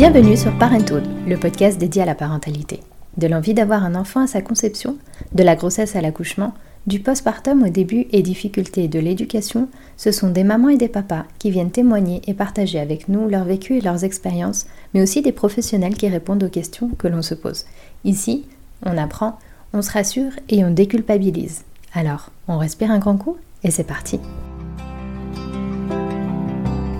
[0.00, 2.80] Bienvenue sur Parenthood, le podcast dédié à la parentalité.
[3.18, 4.96] De l'envie d'avoir un enfant à sa conception,
[5.34, 6.54] de la grossesse à l'accouchement,
[6.86, 9.68] du postpartum au début et difficultés de l'éducation,
[9.98, 13.44] ce sont des mamans et des papas qui viennent témoigner et partager avec nous leur
[13.44, 17.34] vécu et leurs expériences, mais aussi des professionnels qui répondent aux questions que l'on se
[17.34, 17.66] pose.
[18.04, 18.46] Ici,
[18.86, 19.38] on apprend,
[19.74, 21.64] on se rassure et on déculpabilise.
[21.92, 24.18] Alors, on respire un grand coup et c'est parti.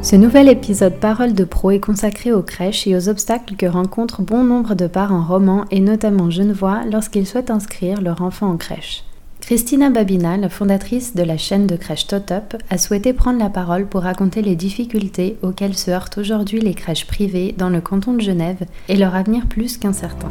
[0.03, 4.23] Ce nouvel épisode Parole de Pro est consacré aux crèches et aux obstacles que rencontrent
[4.23, 9.05] bon nombre de parents romans et notamment genevois lorsqu'ils souhaitent inscrire leur enfant en crèche.
[9.43, 13.87] Christina Babina, la fondatrice de la chaîne de crèche Totop, a souhaité prendre la parole
[13.87, 18.23] pour raconter les difficultés auxquelles se heurtent aujourd'hui les crèches privées dans le canton de
[18.23, 20.31] Genève et leur avenir plus qu'incertain.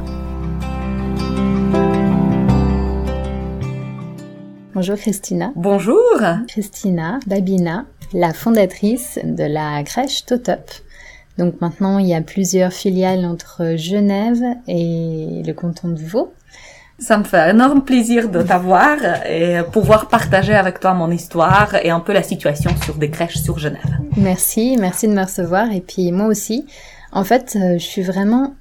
[4.73, 5.51] Bonjour Christina.
[5.55, 5.99] Bonjour.
[6.47, 10.71] Christina Babina, la fondatrice de la crèche Totop.
[11.37, 16.33] Donc maintenant, il y a plusieurs filiales entre Genève et le canton de Vaud.
[16.99, 21.75] Ça me fait un énorme plaisir de t'avoir et pouvoir partager avec toi mon histoire
[21.81, 23.99] et un peu la situation sur des crèches sur Genève.
[24.17, 26.67] Merci, merci de me recevoir et puis moi aussi.
[27.13, 28.53] En fait, euh, je suis vraiment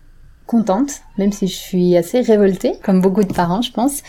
[0.49, 4.03] contente, même si je suis assez révoltée, comme beaucoup de parents, je pense.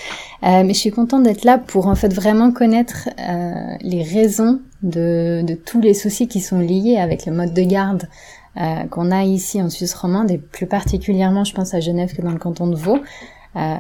[0.43, 4.59] Euh, mais je suis contente d'être là pour en fait vraiment connaître euh, les raisons
[4.81, 8.07] de, de, tous les soucis qui sont liés avec le mode de garde
[8.57, 12.21] euh, qu'on a ici en Suisse romande et plus particulièrement, je pense à Genève que
[12.21, 12.99] dans le canton de Vaud.
[13.57, 13.75] Euh,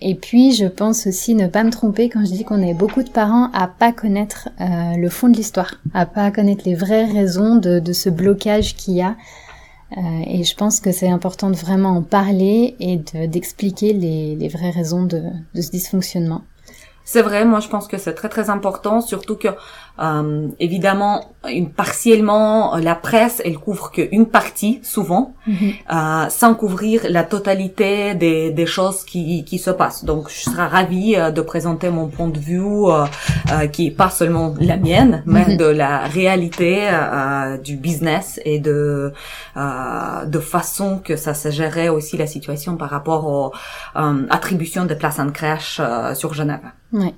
[0.00, 3.02] et puis, je pense aussi ne pas me tromper quand je dis qu'on est beaucoup
[3.02, 7.06] de parents à pas connaître euh, le fond de l'histoire, à pas connaître les vraies
[7.06, 9.16] raisons de, de ce blocage qu'il y a
[9.96, 14.70] euh, et je pense que c'est important de vraiment en parler et d'expliquer les, vraies
[14.70, 15.22] raisons de,
[15.54, 16.42] de ce dysfonctionnement.
[17.04, 19.48] C'est vrai, moi je pense que c'est très très important, surtout que
[20.00, 25.72] euh, évidemment, une, partiellement, la presse, elle couvre qu'une partie, souvent, mm -hmm.
[25.96, 30.04] euh, sans couvrir la totalité des, des choses qui, qui se passent.
[30.04, 33.04] Donc, je serai ravie euh, de présenter mon point de vue, euh,
[33.52, 35.56] euh qui est pas seulement la mienne, mais mm -hmm.
[35.64, 38.78] de la réalité euh, du business et de
[40.36, 43.50] de façon que ça se gérait aussi la situation par rapport aux
[44.38, 45.74] attributions de places en crèche
[46.20, 46.66] sur Genève.
[47.00, 47.14] Ouais.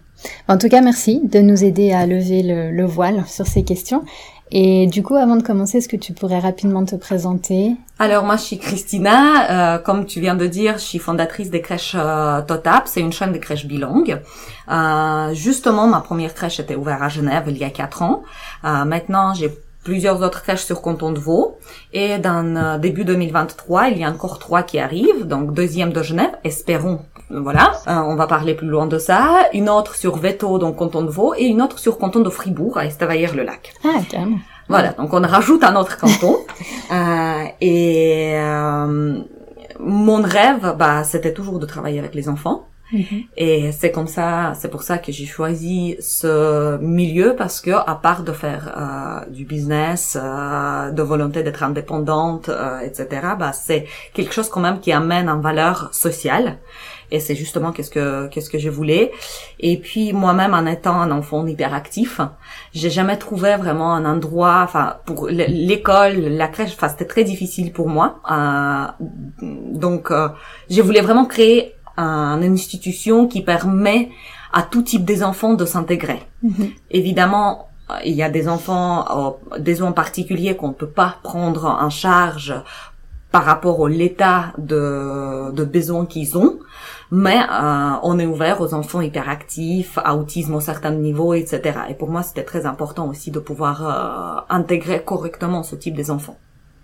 [0.49, 4.05] En tout cas, merci de nous aider à lever le, le, voile sur ces questions.
[4.53, 7.77] Et du coup, avant de commencer, est-ce que tu pourrais rapidement te présenter?
[8.01, 9.77] Alors, moi, je suis Christina.
[9.77, 12.89] Euh, comme tu viens de dire, je suis fondatrice des crèches euh, Totap.
[12.89, 14.21] C'est une chaîne de crèches bilingues.
[14.69, 18.23] Euh, justement, ma première crèche était ouverte à Genève il y a quatre ans.
[18.65, 19.51] Euh, maintenant, j'ai
[19.85, 21.59] plusieurs autres crèches sur canton de Vaud.
[21.93, 25.27] Et dans euh, début 2023, il y a encore trois qui arrivent.
[25.27, 27.01] Donc deuxième de Genève, espérons.
[27.31, 29.49] Voilà, euh, on va parler plus loin de ça.
[29.53, 32.77] Une autre sur Veto, donc canton de Vaud, et une autre sur canton de Fribourg,
[32.77, 33.73] à Estavayer-le-Lac.
[33.85, 34.39] Ah, carrément.
[34.69, 36.37] Voilà, donc on rajoute un autre canton.
[36.93, 39.21] euh, et euh,
[39.79, 42.67] mon rêve, bah, c'était toujours de travailler avec les enfants.
[42.93, 43.25] Mhm.
[43.37, 47.95] Et c'est comme ça, c'est pour ça que j'ai choisi ce milieu parce que à
[47.95, 53.09] part de faire euh, du business, euh, de volonté d'être indépendante, euh, etc.
[53.39, 56.59] Bah c'est quelque chose quand même qui amène en valeur sociale.
[57.11, 59.11] Et c'est justement qu'est-ce que qu'est-ce que je voulais.
[59.59, 62.21] Et puis moi-même en étant un enfant hyperactif,
[62.73, 64.61] j'ai jamais trouvé vraiment un endroit.
[64.65, 68.21] Enfin pour l'école, la crèche, enfin c'était très difficile pour moi.
[68.31, 68.87] Euh,
[69.85, 70.29] donc euh,
[70.69, 74.09] je voulais vraiment créer une institution qui permet
[74.53, 76.21] à tout type des enfants de s'intégrer.
[76.43, 76.71] -hmm.
[76.91, 77.69] Évidemment,
[78.05, 82.55] il y a des enfants, des enfants particuliers qu'on ne peut pas prendre en charge
[83.33, 86.59] par rapport au l'état de, de besoins qu'ils ont,
[87.11, 91.61] mais euh, on est ouvert aux enfants hyperactifs, autisme au certain niveau, etc.
[91.89, 96.11] Et pour moi, c'était très important aussi de pouvoir euh, intégrer correctement ce type des
[96.11, 96.37] enfants.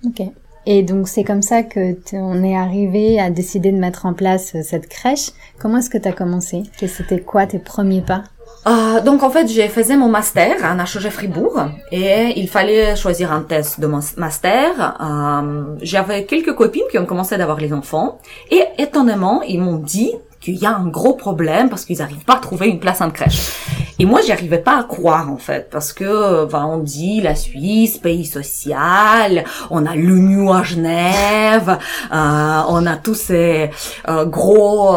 [0.04, 0.22] Ok.
[0.69, 4.60] Et donc c'est comme ça que on est arrivé à décider de mettre en place
[4.62, 5.31] cette crèche.
[5.60, 8.25] Comment est-ce que tu as commencé c'était quoi tes premiers pas?
[8.66, 13.32] Euh, donc en fait, j'ai fait mon master à HEG Fribourg et il fallait choisir
[13.32, 14.97] un test de mon master.
[15.01, 18.18] Euh, J'avais quelques copines qui ont commencé d'avoir les enfants
[18.51, 20.13] et étonnamment, ils m'ont dit
[20.47, 23.10] qu'il y a un gros problème parce qu'ils n'arrivent pas à trouver une place en
[23.10, 23.53] crèche.
[23.98, 27.34] Et moi, j'y arrivais pas à croire en fait, parce que ben, on dit la
[27.34, 31.78] Suisse, pays social, on a l'UNU à Genève,
[32.13, 33.71] euh, on a tous ces
[34.09, 34.97] euh, gros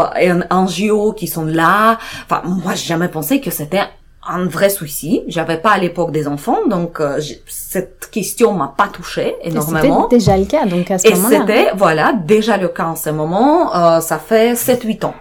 [0.52, 1.98] NGO qui sont là.
[2.26, 3.84] Enfin, moi, j'ai jamais pensé que c'était
[4.28, 5.24] un vrai souci.
[5.28, 10.04] J'avais pas à l'époque des enfants, donc euh, cette question m'a pas touchée énormément.
[10.04, 11.40] C'était déjà le cas, donc à ce Et moment-là.
[11.40, 13.74] c'était, voilà, déjà le cas en ce moment.
[13.76, 15.16] Euh, ça fait 7-8 ans.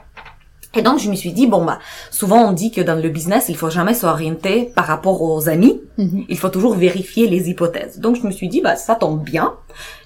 [0.75, 1.79] Et donc je me suis dit bon bah
[2.11, 5.81] souvent on dit que dans le business il faut jamais s'orienter par rapport aux amis,
[5.97, 6.27] Mhm.
[6.29, 7.99] il faut toujours vérifier les hypothèses.
[7.99, 9.55] Donc je me suis dit bah ça tombe bien,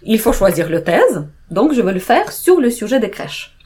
[0.04, 3.56] il faut choisir le thèse, donc je vais le faire sur le sujet des crèches.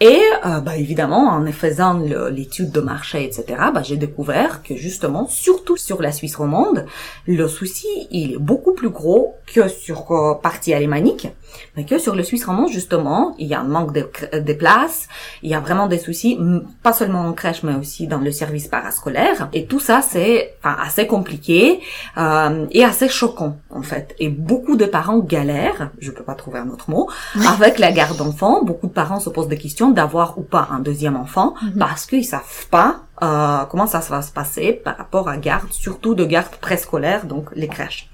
[0.00, 4.74] Et euh, bah évidemment en faisant le- l'étude de marché etc bah j'ai découvert que
[4.74, 6.84] justement surtout sur la Suisse romande
[7.26, 11.28] le souci il est beaucoup plus gros que sur euh, partie alémanique
[11.76, 14.52] mais que sur le Suisse romand justement il y a un manque de, cr- de
[14.52, 15.08] places
[15.42, 16.38] il y a vraiment des soucis,
[16.82, 19.48] pas seulement en crèche, mais aussi dans le service parascolaire.
[19.52, 21.80] Et tout ça, c'est enfin, assez compliqué
[22.16, 24.14] euh, et assez choquant, en fait.
[24.18, 27.08] Et beaucoup de parents galèrent, je peux pas trouver un autre mot,
[27.48, 28.62] avec la garde d'enfants.
[28.64, 31.78] Beaucoup de parents se posent des questions d'avoir ou pas un deuxième enfant Mhm.
[31.78, 36.14] parce qu'ils savent pas euh, comment ça va se passer par rapport à garde, surtout
[36.14, 38.08] de garde préscolaire, donc les crèches.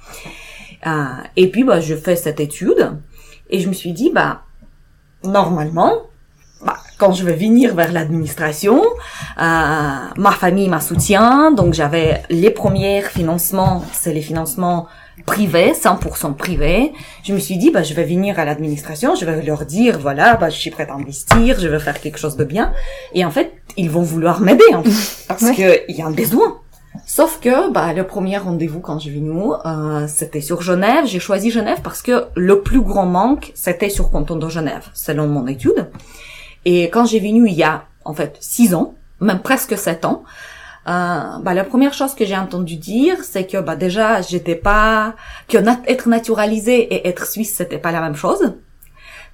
[0.87, 1.05] Euh,
[1.37, 2.97] et puis, bah, je fais cette étude
[3.51, 4.43] et je me suis dit, bah,
[5.25, 5.93] normalement,
[6.65, 8.85] bah, quand je vais venir vers l'administration, euh,
[9.39, 14.87] ma famille m'a soutient, donc j'avais les premiers financements, c'est les financements
[15.27, 16.93] privés, 100% privés.
[17.25, 20.37] Je me suis dit, bah, je vais venir à l'administration, je vais leur dire, voilà,
[20.37, 22.73] bah, je suis prête à investir, je veux faire quelque chose de bien.
[23.15, 25.55] Et en fait, ils vont vouloir m'aider, en fait, parce Ouais.
[25.55, 26.59] que il y a un besoin.
[27.13, 31.07] Sauf que bah, le premier rendez-vous quand j'ai venu, euh, c'était sur Genève.
[31.07, 35.27] J'ai choisi Genève parce que le plus grand manque, c'était sur canton de Genève, selon
[35.27, 35.91] mon étude.
[36.65, 40.23] Et quand j'ai venu il y a en fait six ans, même presque sept ans,
[40.87, 45.17] euh, bah, la première chose que j'ai entendu dire, c'est que bah, déjà j'étais pas
[45.49, 45.59] que
[45.89, 48.55] être naturalisé et être suisse c'était pas la même chose.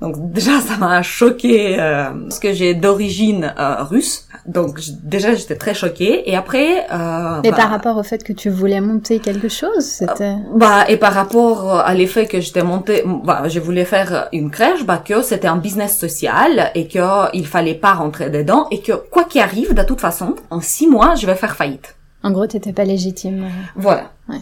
[0.00, 4.28] Donc déjà ça m'a choqué euh, parce que j'ai d'origine euh, russe.
[4.46, 8.32] Donc déjà j'étais très choquée et après euh, Et bah, par rapport au fait que
[8.34, 10.36] tu voulais monter quelque chose, c'était...
[10.54, 14.84] bah et par rapport à l'effet que j'étais montée, bah, je voulais faire une crèche,
[14.84, 18.92] bah que c'était un business social et que il fallait pas rentrer dedans et que
[18.92, 21.96] quoi qu'il arrive, de toute façon, en six mois, je vais faire faillite.
[22.22, 23.46] En gros, t'étais pas légitime.
[23.76, 24.10] Voilà.
[24.28, 24.40] Ouais.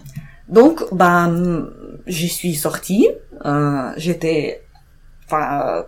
[0.48, 1.30] Donc, bah,
[2.06, 3.08] j'y suis sortie.
[3.44, 4.63] Euh, j'étais,
[5.42, 5.82] euh,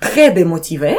[0.00, 0.98] très démotivée.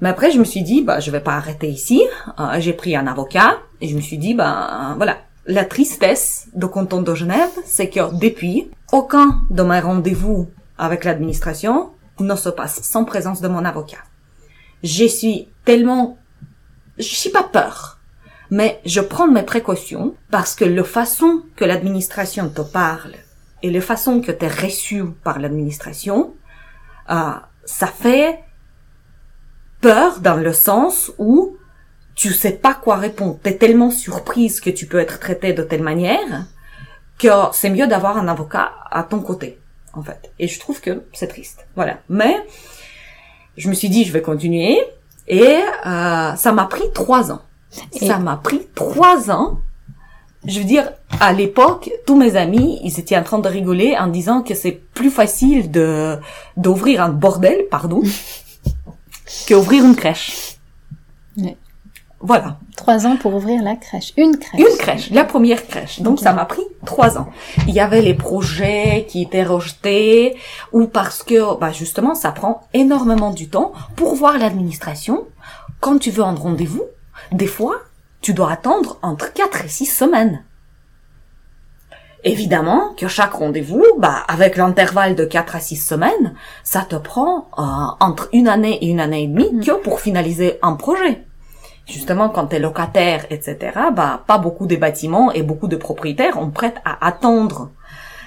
[0.00, 2.02] Mais après, je me suis dit, bah, je vais pas arrêter ici.
[2.38, 5.18] Euh, j'ai pris un avocat et je me suis dit, bah, voilà.
[5.46, 10.48] La tristesse de canton de Genève, c'est que depuis, aucun de mes rendez-vous
[10.78, 13.98] avec l'administration ne se passe sans présence de mon avocat.
[14.84, 16.18] Je suis tellement,
[16.96, 17.98] je suis pas peur,
[18.50, 23.14] mais je prends mes précautions parce que la façon que l'administration te parle
[23.62, 26.34] et la façon que tu es reçu par l'administration,
[27.10, 27.32] euh,
[27.64, 28.40] ça fait
[29.80, 31.56] peur dans le sens où
[32.14, 33.38] tu sais pas quoi répondre.
[33.42, 36.46] T'es tellement surprise que tu peux être traité de telle manière
[37.18, 39.58] que c'est mieux d'avoir un avocat à ton côté,
[39.94, 40.32] en fait.
[40.38, 41.66] Et je trouve que c'est triste.
[41.74, 41.98] Voilà.
[42.08, 42.36] Mais
[43.56, 44.78] je me suis dit, je vais continuer.
[45.28, 47.42] Et euh, ça m'a pris trois ans.
[47.92, 49.60] Et- Ça m'a pris trois ans.
[50.44, 50.90] Je veux dire,
[51.20, 54.72] à l'époque, tous mes amis, ils étaient en train de rigoler en disant que c'est
[54.72, 56.18] plus facile de
[56.56, 58.02] d'ouvrir un bordel, pardon,
[59.48, 60.56] qu'ouvrir une crèche.
[62.24, 64.12] Voilà, Trois ans pour ouvrir la crèche.
[64.16, 64.60] Une crèche.
[64.60, 66.00] une crèche, la première crèche.
[66.00, 67.28] Donc ça m'a pris trois ans.
[67.68, 70.36] Il y avait les projets qui étaient rejetés
[70.72, 75.26] ou parce que bah justement ça prend énormément du temps pour voir l'administration.
[75.80, 76.84] Quand tu veux un rendez-vous,
[77.30, 77.76] des fois
[78.22, 80.44] tu dois attendre entre quatre et six semaines.
[82.24, 87.48] Évidemment que chaque rendez-vous, bah, avec l'intervalle de 4 à 6 semaines, ça te prend
[87.58, 87.62] euh,
[87.98, 89.64] entre une année et une année et demie Mm.
[89.64, 91.24] que pour finaliser un projet.
[91.84, 96.38] Justement, quand tu es locataire, etc., bah, pas beaucoup de bâtiments et beaucoup de propriétaires
[96.40, 97.70] ont prêt à attendre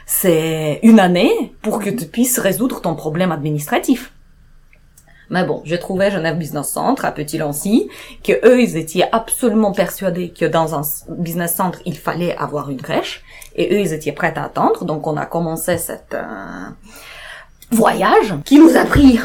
[0.05, 4.11] c'est une année pour que tu puisses résoudre ton problème administratif.
[5.29, 7.89] Mais bon, j'ai trouvé Genève Business Centre à Petit-Lancy,
[8.23, 12.81] que eux, ils étaient absolument persuadés que dans un business centre, il fallait avoir une
[12.81, 13.23] crèche,
[13.55, 14.85] et eux, ils étaient prêts à attendre.
[14.85, 16.69] Donc, on a commencé cette euh,
[17.71, 19.19] voyage qui nous a pris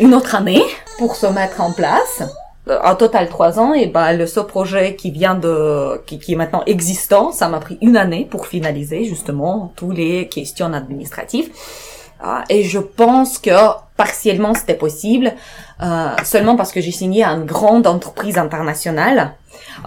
[0.00, 0.62] une autre année
[0.98, 2.22] pour se mettre en place.
[2.68, 6.34] Euh, En total trois ans, et bah le ce projet qui vient de, qui, qui
[6.34, 11.50] est maintenant existant, ça m'a pris une année pour finaliser justement tous les questions administratives.
[12.22, 13.50] Ah, et je pense que
[13.96, 15.32] partiellement c'était possible,
[15.82, 19.34] euh, seulement parce que j'ai signé à une grande entreprise internationale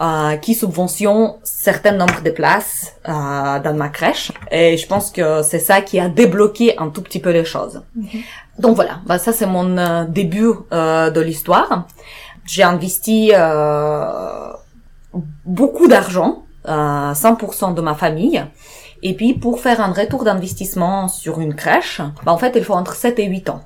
[0.02, 4.32] euh, qui subventionne certain nombre de places euh, dans ma crèche.
[4.52, 7.82] Et je pense que c'est ça qui a débloqué un tout petit peu les choses.
[8.58, 11.88] Donc voilà, bah, ça c'est mon euh, début euh, de l'histoire.
[12.46, 14.52] J'ai investi euh,
[15.46, 18.44] beaucoup d'argent, euh, 100% de ma famille.
[19.04, 22.74] Et puis, pour faire un retour d'investissement sur une crèche, bah, en fait, il faut
[22.74, 23.62] entre 7 et 8 ans.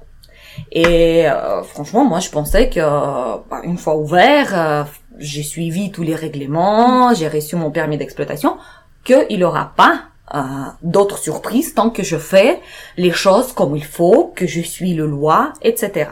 [0.71, 4.83] Et euh, franchement, moi, je pensais que bah, une fois ouvert, euh,
[5.19, 8.57] j'ai suivi tous les règlements, j'ai reçu mon permis d'exploitation,
[9.03, 10.01] qu'il aura pas
[10.35, 10.39] euh,
[10.81, 12.59] d'autres surprises tant que je fais
[12.97, 16.09] les choses comme il faut, que je suis le loi, etc.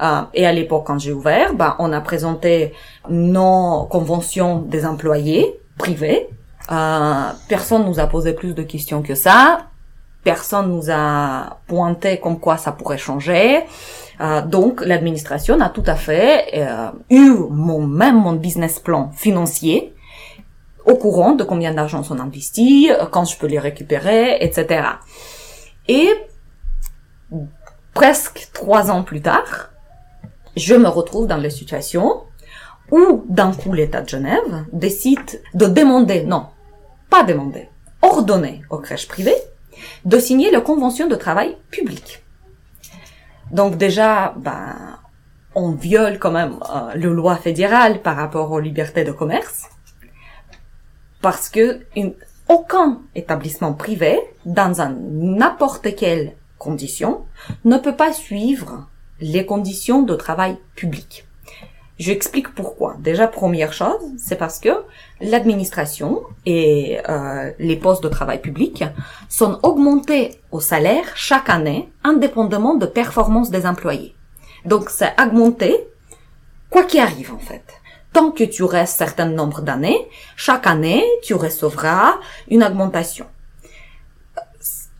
[0.00, 2.72] Euh, et à l'époque, quand j'ai ouvert, bah, on a présenté
[3.10, 6.28] nos conventions des employés privés.
[6.70, 9.66] Euh, personne nous a posé plus de questions que ça.
[10.24, 13.60] Personne nous a pointé comme quoi ça pourrait changer.
[14.20, 19.94] Euh, donc l'administration a tout à fait euh, eu mon même mon business plan financier
[20.86, 24.84] au courant de combien d'argent sont investis, quand je peux les récupérer, etc.
[25.88, 26.08] Et
[27.92, 29.70] presque trois ans plus tard,
[30.56, 32.22] je me retrouve dans la situation
[32.92, 36.46] où d'un coup l'État de Genève décide de demander, non,
[37.10, 37.68] pas demander,
[38.02, 39.36] ordonner aux crèches privées
[40.04, 42.22] de signer la convention de travail public.
[43.50, 44.98] Donc déjà, ben,
[45.54, 49.64] on viole quand même euh, le loi fédérale par rapport aux libertés de commerce,
[51.22, 51.80] parce que
[52.48, 54.72] aucun établissement privé, dans
[55.12, 57.24] n'importe quelle condition,
[57.64, 58.88] ne peut pas suivre
[59.20, 61.26] les conditions de travail public.
[61.98, 62.96] J'explique pourquoi.
[62.98, 64.68] Déjà, première chose, c'est parce que
[65.22, 68.84] l'administration et euh, les postes de travail public
[69.30, 74.14] sont augmentés au salaire chaque année, indépendamment de performance des employés.
[74.66, 75.88] Donc, c'est augmenté,
[76.68, 77.64] quoi qu'il arrive en fait.
[78.12, 82.16] Tant que tu restes certain nombre d'années, chaque année, tu recevras
[82.48, 83.26] une augmentation.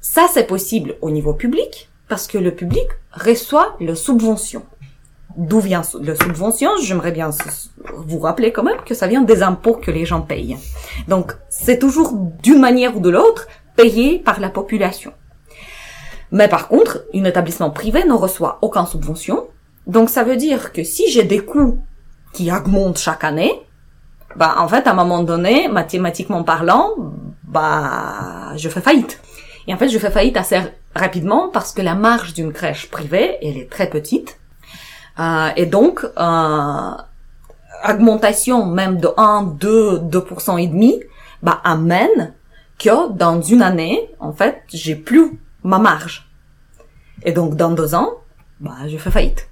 [0.00, 4.64] Ça, c'est possible au niveau public, parce que le public reçoit le subvention.
[5.36, 7.30] D'où vient le subvention J'aimerais bien
[7.94, 10.56] vous rappeler quand même que ça vient des impôts que les gens payent.
[11.08, 15.12] Donc, c'est toujours d'une manière ou de l'autre payé par la population.
[16.32, 19.46] Mais par contre, un établissement privé ne reçoit aucune subvention.
[19.86, 21.78] Donc, ça veut dire que si j'ai des coûts
[22.32, 23.52] qui augmentent chaque année,
[24.36, 26.90] bah, en fait, à un moment donné, mathématiquement parlant,
[27.44, 29.20] bah, je fais faillite.
[29.68, 30.58] Et en fait, je fais faillite assez
[30.94, 34.38] rapidement parce que la marge d'une crèche privée, elle est très petite.
[35.18, 36.90] Euh, et donc, euh,
[37.88, 41.00] augmentation même de 1, 2, 2% et demi,
[41.42, 42.34] bah, amène
[42.78, 46.28] que dans une année, en fait, j'ai plus ma marge.
[47.22, 48.10] Et donc, dans deux ans,
[48.60, 49.48] bah, je fais faillite.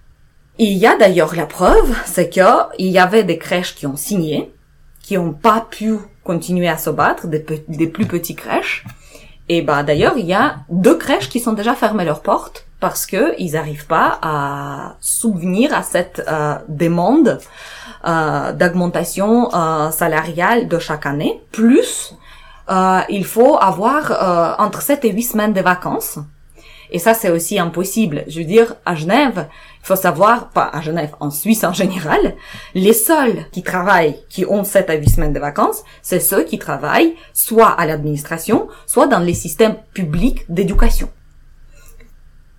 [0.58, 2.40] Il y a d'ailleurs la preuve, c'est que
[2.78, 4.52] il y avait des crèches qui ont signé,
[5.02, 8.84] qui n'ont pas pu continuer à se battre, des, des plus petites crèches,
[9.48, 13.06] et bah d'ailleurs, il y a deux crèches qui sont déjà fermées leurs portes parce
[13.06, 17.38] que ils n'arrivent pas à souvenir à cette euh, demande
[18.06, 21.40] euh, d'augmentation euh, salariale de chaque année.
[21.52, 22.14] Plus,
[22.70, 26.18] euh, il faut avoir euh, entre 7 et 8 semaines de vacances.
[26.90, 28.24] Et ça, c'est aussi impossible.
[28.28, 29.48] Je veux dire, à Genève,
[29.82, 32.34] il faut savoir, pas à Genève, en Suisse en général,
[32.74, 36.58] les seuls qui travaillent, qui ont 7 à 8 semaines de vacances, c'est ceux qui
[36.58, 41.08] travaillent soit à l'administration, soit dans les systèmes publics d'éducation.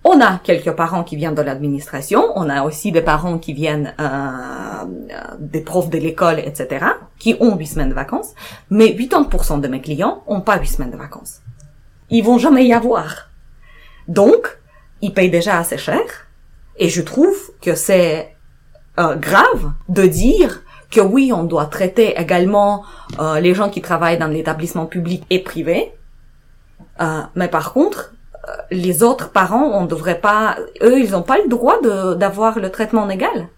[0.08, 3.92] On a quelques parents qui viennent de l'administration, on a aussi des parents qui viennent
[3.98, 6.86] euh, euh des profs de l'école, etc.,
[7.18, 8.32] qui ont 8 semaines de vacances,
[8.70, 11.40] mais 80% de mes clients ont pas 8 semaines de vacances.
[12.08, 13.30] Ils vont jamais y avoir.
[14.06, 14.60] Donc,
[15.02, 16.06] ils payent déjà assez cher,
[16.76, 18.36] et je trouve que c'est
[19.00, 22.84] euh, grave de dire que oui, on doit traiter également
[23.18, 25.92] euh, les gens qui travaillent dans l'établissement public et privé,
[27.00, 28.12] euh, mais par contre,
[28.70, 31.80] les autres parents, on devrait pas, eux, ils n'ont pas le droit
[32.16, 33.48] d'avoir le traitement égal.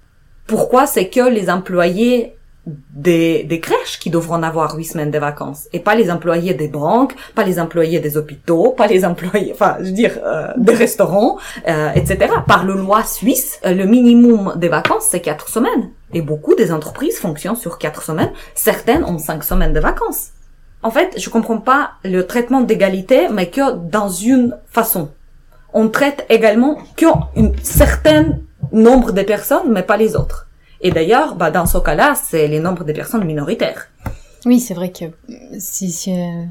[0.47, 2.38] Pourquoi c'est que les employés
[2.90, 6.68] des, des crèches qui devront avoir huit semaines de vacances et pas les employés des
[6.68, 10.75] banques, pas les employés des hôpitaux, pas les employés, enfin, je veux dire, euh, des
[10.75, 12.33] restaurants, euh, etc.
[12.47, 16.73] Par le loi suisse, euh, le minimum des vacances c'est quatre semaines et beaucoup des
[16.73, 18.33] entreprises fonctionnent sur quatre semaines.
[18.54, 20.30] Certaines ont cinq semaines de vacances.
[20.82, 25.11] En fait, je comprends pas le traitement d'égalité, mais que dans une façon.
[25.75, 27.28] On traite également qu'un
[27.62, 28.38] certain
[28.73, 30.47] nombre de personnes, mais pas les autres.
[30.80, 33.88] Et d'ailleurs, bah, dans ce cas-là, c'est les nombres des personnes minoritaires.
[34.47, 35.06] Oui, c'est vrai que
[35.58, 36.44] si, si euh,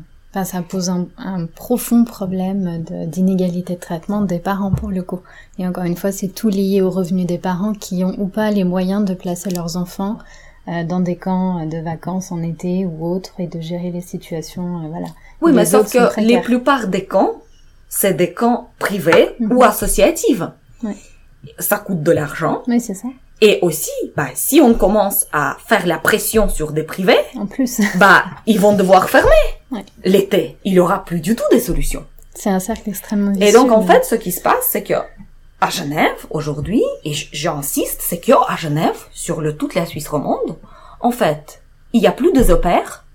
[0.43, 5.21] ça pose un, profond problème d'inégalité de, de, traitement des parents pour le coup.
[5.57, 8.51] Et encore une fois, c'est tout lié aux revenus des parents qui ont ou pas
[8.51, 10.17] les moyens de placer leurs enfants
[10.67, 14.87] dans des camps de vacances en été ou autres et de gérer les situations, euh,
[14.89, 15.07] voilà.
[15.41, 17.41] Oui, les mais sauf que les plupart des camps,
[17.89, 19.53] c'est des camps privés -hmm.
[19.53, 20.43] ou associatifs.
[20.83, 20.95] Oui.
[21.59, 22.63] Ça coûte de l'argent.
[22.67, 23.07] Oui, c'est ça.
[23.39, 27.79] Et aussi, bah, si on commence à faire la pression sur des privés, en plus,
[27.95, 29.85] bah, ils vont devoir fermer ouais.
[30.03, 30.57] l'été.
[30.65, 32.05] Il y aura plus du tout des solutions.
[32.33, 33.47] C'est un cercle extrêmement vicieux.
[33.47, 34.99] Et donc, en fait, ce qui se passe, c'est que
[35.59, 40.55] à Genève aujourd'hui, et j'insiste, c'est que à Genève, sur le toute la Suisse romande,
[40.99, 41.61] en fait,
[41.93, 43.05] il y a plus de opères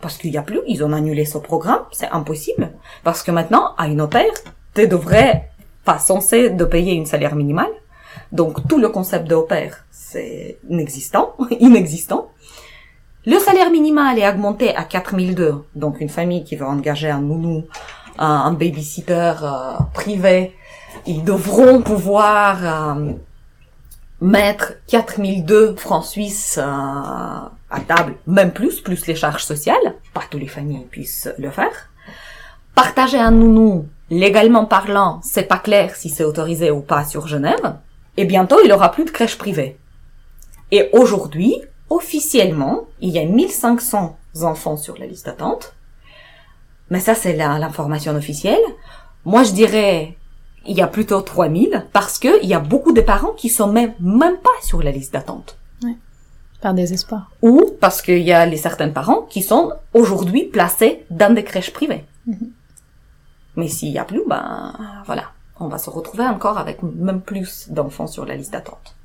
[0.00, 2.70] parce qu'il y a plus, ils ont annulé ce programme, c'est impossible,
[3.02, 4.32] parce que maintenant, à une opère,
[4.74, 5.50] tu devrais
[5.84, 7.72] pas censé de payer une salaire minimale,
[8.32, 9.36] donc tout le concept de
[9.90, 12.30] c'est inexistant, inexistant.
[13.24, 17.64] Le salaire minimal est augmenté à 4002, donc une famille qui veut engager un nounou,
[18.18, 20.54] un, babysitter euh, privé,
[21.06, 23.12] ils devront pouvoir euh,
[24.20, 29.94] mettre 4002 francs suisses euh, à table, même plus, plus les charges sociales.
[30.14, 31.90] Pas toutes les familles puissent le faire.
[32.74, 37.76] Partager un nounou, légalement parlant, c'est pas clair si c'est autorisé ou pas sur Genève.
[38.16, 39.78] Et bientôt, il aura plus de crèche privée.
[40.70, 45.74] Et aujourd'hui, officiellement, il y a 1500 enfants sur la liste d'attente.
[46.90, 48.62] Mais ça, c'est l'information officielle.
[49.24, 50.16] Moi, je dirais,
[50.68, 53.68] il y a plutôt 3000 parce que il y a beaucoup de parents qui sont
[53.68, 55.58] même, même pas sur la liste d'attente.
[56.60, 57.30] Par désespoir.
[57.42, 61.72] Ou parce qu'il y a les certains parents qui sont aujourd'hui placés dans des crèches
[61.72, 62.04] privées.
[62.26, 62.50] Mhm.
[63.56, 64.72] Mais s'il y a plus, ben,
[65.04, 65.24] voilà.
[65.60, 68.95] On va se retrouver encore avec même plus d'enfants sur la liste d'attente.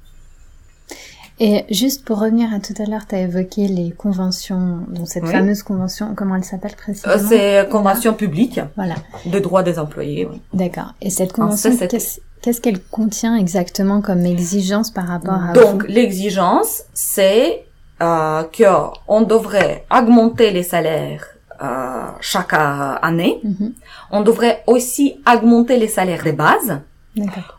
[1.44, 5.26] Et juste pour revenir à tout à l'heure, tu as évoqué les conventions, donc cette
[5.26, 8.94] fameuse convention, comment elle s'appelle précisément euh, C'est convention publique voilà.
[9.26, 10.28] de droits des employés.
[10.54, 10.94] D'accord.
[11.02, 17.66] Et cette convention, qu'est-ce qu'elle contient exactement comme exigence par rapport à Donc l'exigence, c'est
[18.04, 18.64] euh, que
[19.08, 21.26] on devrait augmenter les salaires
[21.60, 23.40] euh, chaque année.
[23.44, 23.74] Mhm.
[24.12, 26.82] On devrait aussi augmenter les salaires de base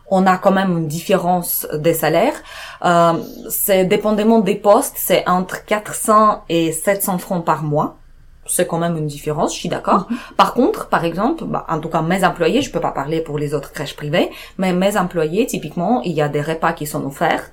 [0.09, 2.35] on a quand même une différence des salaires.
[2.83, 3.13] Euh,
[3.49, 7.97] c'est dépendamment des postes, c'est entre 400 et 700 francs par mois
[8.45, 10.07] c'est quand même une différence, je suis d'accord.
[10.09, 10.17] Mhm.
[10.37, 13.37] Par contre, par exemple, bah, en tout cas mes employés, je peux pas parler pour
[13.37, 17.05] les autres crèches privées, mais mes employés, typiquement, il y a des repas qui sont
[17.05, 17.49] offerts,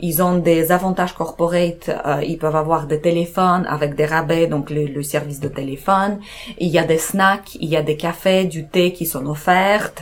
[0.00, 4.70] ils ont des avantages corporate, euh, ils peuvent avoir des téléphones avec des rabais, donc
[4.70, 6.18] le, le, service de téléphone,
[6.58, 9.92] il y a des snacks, il y a des cafés, du thé qui sont offerts,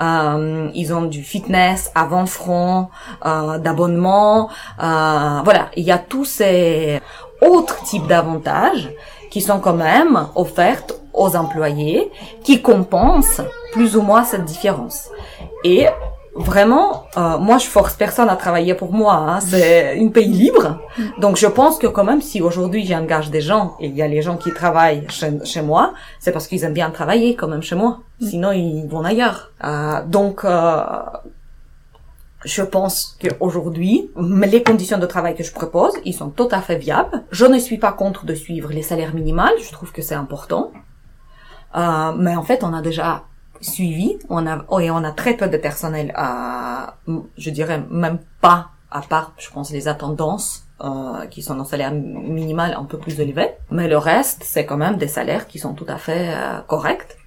[0.00, 2.88] euh, ils ont du fitness avant front,
[3.24, 4.48] euh, d'abonnement,
[4.82, 7.00] euh, voilà, il y a tous ces
[7.40, 8.90] autres types d'avantages
[9.38, 12.10] qui sont quand même offertes aux employés,
[12.42, 15.10] qui compensent plus ou moins cette différence.
[15.62, 15.86] Et
[16.34, 19.14] vraiment, euh, moi je force personne à travailler pour moi.
[19.14, 20.80] Hein, c'est un pays libre,
[21.18, 24.08] donc je pense que quand même si aujourd'hui j'engage des gens et il y a
[24.08, 27.62] les gens qui travaillent chez, chez moi, c'est parce qu'ils aiment bien travailler quand même
[27.62, 28.00] chez moi.
[28.20, 29.52] Sinon ils vont ailleurs.
[29.62, 30.82] Euh, donc euh,
[32.44, 36.76] je pense qu'aujourd'hui, les conditions de travail que je propose, ils sont tout à fait
[36.76, 37.24] viables.
[37.30, 40.72] Je ne suis pas contre de suivre les salaires minimales, je trouve que c'est important.
[41.76, 43.24] Euh, mais en fait, on a déjà
[43.60, 46.94] suivi, on a et on a très peu de personnel à,
[47.36, 51.92] je dirais même pas, à part, je pense, les attendances euh, qui sont en salaire
[51.92, 53.50] minimal un peu plus élevé.
[53.72, 57.17] Mais le reste, c'est quand même des salaires qui sont tout à fait euh, corrects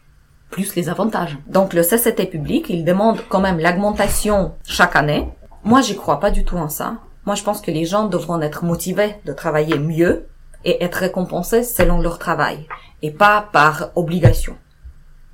[0.51, 1.37] plus les avantages.
[1.47, 5.27] Donc le CCT public, il demande quand même l'augmentation chaque année.
[5.63, 6.97] Moi, j'y crois pas du tout en ça.
[7.25, 10.27] Moi, je pense que les gens devront être motivés de travailler mieux
[10.65, 12.67] et être récompensés selon leur travail
[13.01, 14.55] et pas par obligation.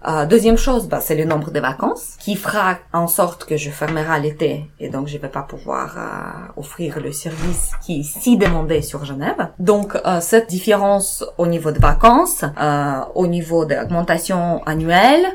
[0.05, 3.71] Euh, deuxième chose, bah, c'est le nombre de vacances qui fera en sorte que je
[3.71, 8.37] fermerai l'été et donc je vais pas pouvoir euh, offrir le service qui est si
[8.37, 9.49] demandé sur Genève.
[9.57, 15.25] Donc euh, cette différence au niveau de vacances, euh, au niveau de l'augmentation annuelle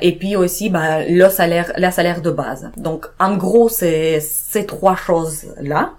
[0.00, 2.70] et puis aussi bah, le salaire, le salaire de base.
[2.76, 5.92] Donc en gros c'est ces trois choses là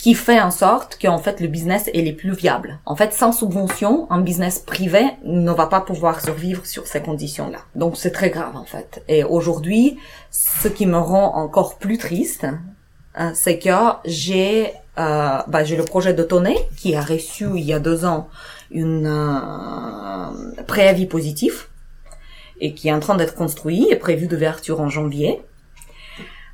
[0.00, 2.78] qui fait en sorte qu'en fait le business est les plus viable.
[2.86, 7.58] En fait, sans subvention, un business privé ne va pas pouvoir survivre sur ces conditions-là.
[7.74, 9.02] Donc c'est très grave en fait.
[9.08, 9.98] Et aujourd'hui,
[10.30, 12.46] ce qui me rend encore plus triste,
[13.14, 13.68] hein, c'est que
[14.06, 18.04] j'ai euh, bah, j'ai le projet de Tonnet qui a reçu il y a deux
[18.04, 18.28] ans
[18.70, 21.68] une euh, préavis positif
[22.60, 25.42] et qui est en train d'être construit et prévu d'ouverture en janvier.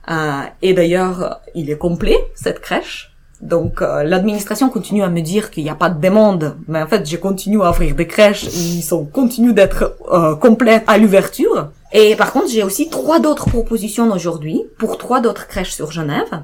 [0.09, 3.15] Euh, et d'ailleurs, il est complet cette crèche.
[3.40, 6.87] Donc euh, l'administration continue à me dire qu'il n'y a pas de demande, mais en
[6.87, 11.70] fait je continue à offrir des crèches, ils sont continuent d'être euh, complètes à l'ouverture.
[11.92, 16.42] Et par contre j'ai aussi trois d'autres propositions aujourd'hui pour trois d'autres crèches sur Genève.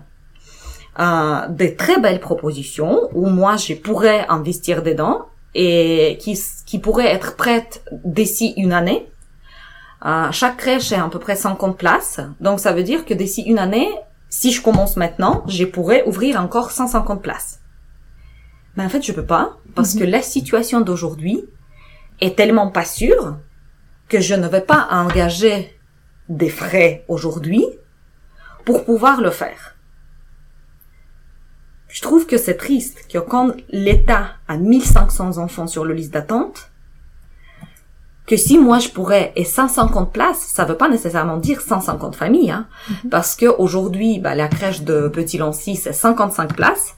[1.00, 5.22] Euh, des très belles propositions où moi je pourrais investir dedans
[5.54, 9.08] et qui, qui pourraient être prêtes d'ici une année.
[10.04, 13.42] Euh, chaque crèche est à peu près 50 places, donc ça veut dire que d'ici
[13.42, 13.88] une année,
[14.32, 17.60] si je commence maintenant, je pourrais ouvrir encore 150 places.
[18.74, 20.10] Mais en fait, je peux pas, parce que mhm.
[20.10, 21.44] la situation d'aujourd'hui
[22.22, 23.36] est tellement pas sûre
[24.08, 25.78] que je ne vais pas engager
[26.30, 27.66] des frais aujourd'hui
[28.64, 29.76] pour pouvoir le faire.
[31.88, 36.71] Je trouve que c'est triste que quand l'État a 1500 enfants sur le liste d'attente,
[38.26, 42.50] que si moi je pourrais et 150 places, ça veut pas nécessairement dire 150 familles,
[42.52, 43.10] hein, Mhm.
[43.10, 46.94] parce que aujourd'hui, bah, la crèche de Petit Lancy c'est 55 places,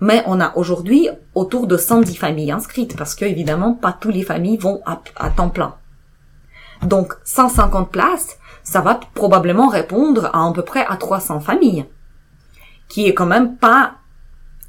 [0.00, 4.24] mais on a aujourd'hui autour de 110 familles inscrites, parce que évidemment pas toutes les
[4.24, 5.74] familles vont à, à temps plein.
[6.82, 11.84] Donc 150 places, ça va probablement répondre à à peu près à 300 familles,
[12.88, 13.94] qui est quand même pas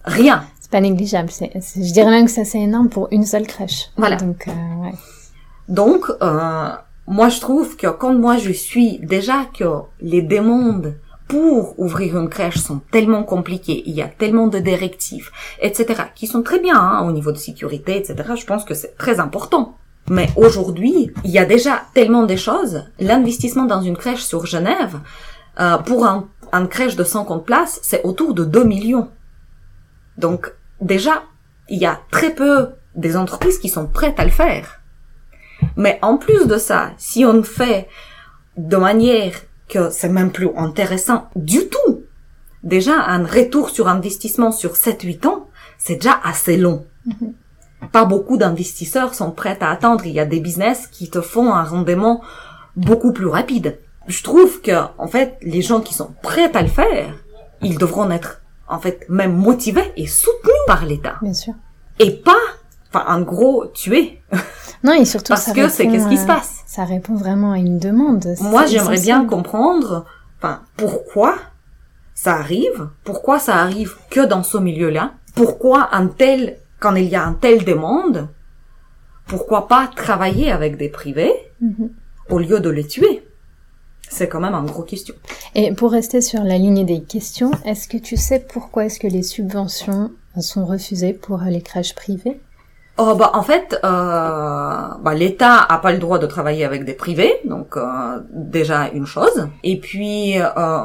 [0.06, 0.46] rien.
[0.62, 1.30] C'est pas négligeable.
[1.32, 3.90] je dirais même que ça c'est énorme pour une seule crèche.
[3.98, 4.16] Voilà.
[4.18, 4.52] Donc, euh,
[4.84, 4.94] ouais.
[5.68, 6.70] Donc, euh,
[7.08, 9.66] moi, je trouve que quand moi je suis déjà que
[10.02, 10.96] les demandes
[11.28, 16.28] pour ouvrir une crèche sont tellement compliquées, il y a tellement de directives, etc., qui
[16.28, 18.16] sont très bien hein, au niveau de sécurité, etc.
[18.38, 19.78] Je pense que c'est très important.
[20.08, 22.84] Mais aujourd'hui, il y a déjà tellement de choses.
[23.00, 25.00] L'investissement dans une crèche sur Genève,
[25.60, 29.10] euh, pour un, une crèche de 50 places, c'est autour de 2 millions.
[30.18, 31.24] Donc, déjà,
[31.70, 34.82] il y a très peu des entreprises qui sont prêtes à le faire.
[35.76, 37.88] Mais en plus de ça, si on fait
[38.58, 39.34] de manière
[39.68, 42.04] que c'est même plus intéressant du tout,
[42.64, 46.86] déjà un retour sur investissement sur 7-8 ans, c'est déjà assez long.
[47.92, 50.06] Pas beaucoup d'investisseurs sont prêts à attendre.
[50.06, 52.22] Il y a des business qui te font un rendement
[52.76, 53.78] beaucoup plus rapide.
[54.08, 57.14] Je trouve que, en fait, les gens qui sont prêts à le faire,
[57.62, 61.16] ils devront être, en fait, même motivés et soutenus par l'État.
[61.22, 61.54] bien sûr.
[62.00, 62.34] Et pas,
[62.96, 64.22] enfin, en gros, tués.
[64.84, 66.62] Non, et surtout Parce ça que c'est qu'est-ce qui se passe?
[66.68, 68.36] Ça répond vraiment à une demande.
[68.42, 70.06] Moi, j'aimerais bien comprendre,
[70.38, 71.36] enfin, pourquoi
[72.14, 77.16] ça arrive, pourquoi ça arrive que dans ce milieu-là, pourquoi un tel, quand il y
[77.16, 78.30] a un tel demande,
[79.28, 81.90] pourquoi pas travailler avec des privés Mhm.
[82.30, 83.28] au lieu de les tuer?
[84.08, 85.16] C'est quand même une grosse question.
[85.56, 89.08] Et pour rester sur la ligne des questions, est-ce que tu sais pourquoi est-ce que
[89.08, 92.40] les subventions sont refusées pour les crèches privées?
[92.98, 93.88] Oh bah en fait, euh,
[95.02, 99.06] bah, l'État a pas le droit de travailler avec des privés, donc euh, déjà une
[99.06, 99.50] chose.
[99.64, 100.80] Et puis, euh,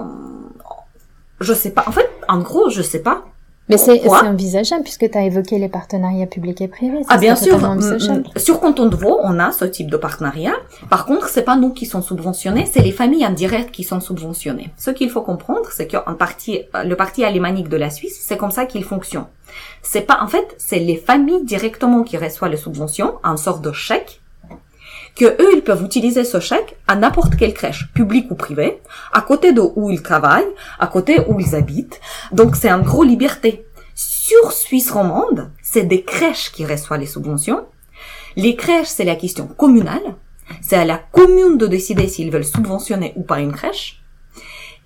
[1.41, 1.85] je sais pas.
[1.87, 3.25] En fait, en gros, je sais pas.
[3.71, 7.01] Mais c'est envisageable puisque tu as évoqué les partenariats publics et privés.
[7.09, 10.55] Ah bien sûr, mm, mm, sur Canton de Vaud, on a ce type de partenariat.
[10.89, 14.71] Par contre, c'est pas nous qui sont subventionnés, c'est les familles indirectes qui sont subventionnées.
[14.77, 18.51] Ce qu'il faut comprendre, c'est qu'en partie, le parti alémanique de la Suisse, c'est comme
[18.51, 19.27] ça qu'il fonctionne.
[19.83, 23.73] C'est pas, en fait, c'est les familles directement qui reçoivent les subventions, en sorte de
[23.73, 24.20] chèque,
[25.21, 28.81] que eux, ils peuvent utiliser ce chèque à n'importe quelle crèche, publique ou privée,
[29.13, 32.01] à côté de où ils travaillent, à côté où ils habitent.
[32.33, 33.67] Donc, c'est en gros liberté.
[33.95, 37.67] Sur Suisse romande, c'est des crèches qui reçoivent les subventions.
[38.37, 40.17] Les crèches, c'est la question communale.
[40.63, 44.03] C'est à la commune de décider s'ils veulent subventionner ou pas une crèche.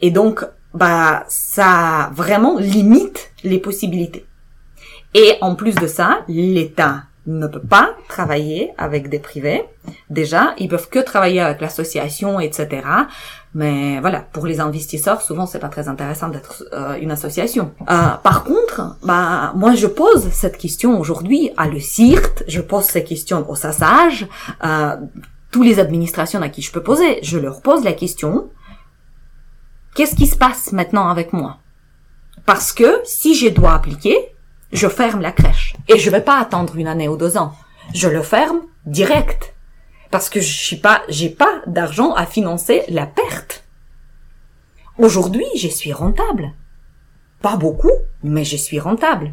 [0.00, 4.26] Et donc, bah, ça vraiment limite les possibilités.
[5.14, 9.64] Et en plus de ça, l'État ne peut pas travailler avec des privés.
[10.10, 12.82] Déjà, ils peuvent que travailler avec l'association, etc.
[13.54, 17.72] Mais voilà, pour les investisseurs, souvent c'est pas très intéressant d'être euh, une association.
[17.82, 22.84] Euh, par contre, bah moi je pose cette question aujourd'hui à le CIRT, je pose
[22.84, 24.26] ces questions au SASAGE,
[24.64, 24.96] euh,
[25.50, 28.50] tous les administrations à qui je peux poser, je leur pose la question
[29.94, 31.58] qu'est-ce qui se passe maintenant avec moi?
[32.46, 34.33] Parce que si je dois appliquer,
[34.74, 37.54] je ferme la crèche et je vais pas attendre une année ou deux ans.
[37.94, 39.54] Je le ferme direct
[40.10, 43.64] parce que je suis pas, j'ai pas d'argent à financer la perte.
[44.98, 46.52] Aujourd'hui, je suis rentable.
[47.40, 49.32] Pas beaucoup, mais je suis rentable.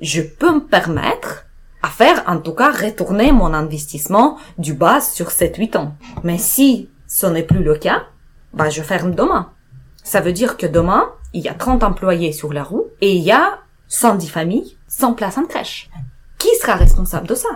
[0.00, 1.46] Je peux me permettre
[1.82, 5.94] à faire, en tout cas, retourner mon investissement du bas sur 7-8 ans.
[6.22, 8.04] Mais si ce n'est plus le cas,
[8.52, 9.50] bah, je ferme demain.
[10.04, 13.22] Ça veut dire que demain, il y a 30 employés sur la roue et il
[13.22, 15.90] y a 110 familles sans place en crèche.
[16.38, 17.48] Qui sera responsable de ça?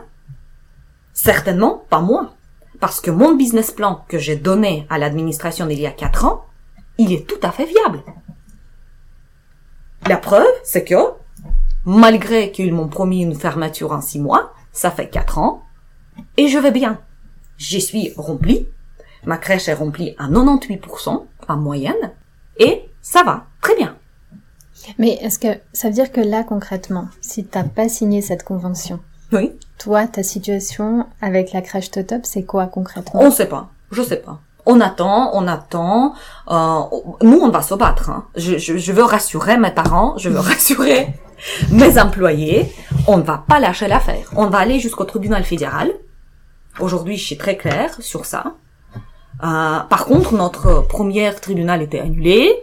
[1.13, 2.35] Certainement pas moi.
[2.81, 6.47] Parce que mon business plan que j'ai donné à l'administration il y a 4 ans,
[6.99, 8.03] il est tout à fait viable.
[10.09, 10.97] La preuve, c'est que,
[11.85, 15.63] malgré qu'ils m'ont promis une fermeture en 6 mois, ça fait 4 ans,
[16.37, 17.01] et je vais bien.
[17.57, 18.67] J'y suis remplie.
[19.25, 22.13] Ma crèche est remplie à 98% en moyenne,
[22.57, 23.97] et ça va très bien.
[24.99, 29.01] Mais est-ce que ça veut dire que là, concrètement, si t'as pas signé cette convention,
[29.33, 29.53] Oui.
[29.79, 33.21] toi, ta situation avec la crèche Totop, c'est quoi concrètement?
[33.23, 33.69] On sait pas.
[33.91, 34.41] Je sais pas.
[34.65, 36.15] On attend, on attend.
[36.49, 36.81] Euh,
[37.23, 38.11] nous, on va se battre.
[38.11, 38.27] hein.
[38.37, 41.09] Je, je, je veux rassurer mes parents, je veux rassurer
[41.73, 42.73] mes employés.
[43.09, 44.31] On ne va pas lâcher l'affaire.
[44.37, 45.91] On va aller jusqu'au tribunal fédéral.
[46.79, 48.55] Aujourd'hui, je suis très claire sur ça.
[49.43, 52.55] Euh, par contre, notre premier tribunal était annulé.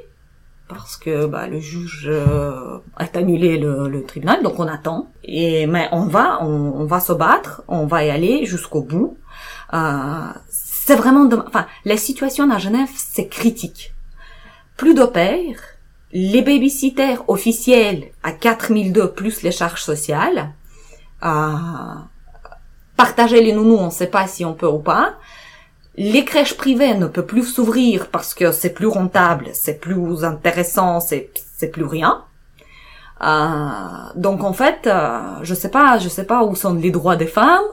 [0.70, 5.12] Parce que bah, le juge euh, a annulé le, le, tribunal, donc on attend.
[5.24, 9.18] Et mais on va, on, on va se battre, on va y aller jusqu'au bout.
[9.74, 13.94] Euh, c'est vraiment, enfin, la situation à Genève, c'est critique.
[14.78, 15.60] Plus de pères,
[16.12, 20.54] les babysitters officiels à 4002 plus les charges sociales,
[21.24, 21.56] euh,
[22.96, 25.16] partager les nounous, on ne sait pas si on peut ou pas.
[26.02, 31.02] Les crèches privées ne peuvent plus s'ouvrir parce que c'est plus rentable, c'est plus intéressant,
[31.02, 32.24] c'est c'est plus rien.
[33.22, 33.68] Euh,
[34.16, 37.28] donc en fait, euh, je sais pas, je sais pas où sont les droits des
[37.28, 37.68] femmes,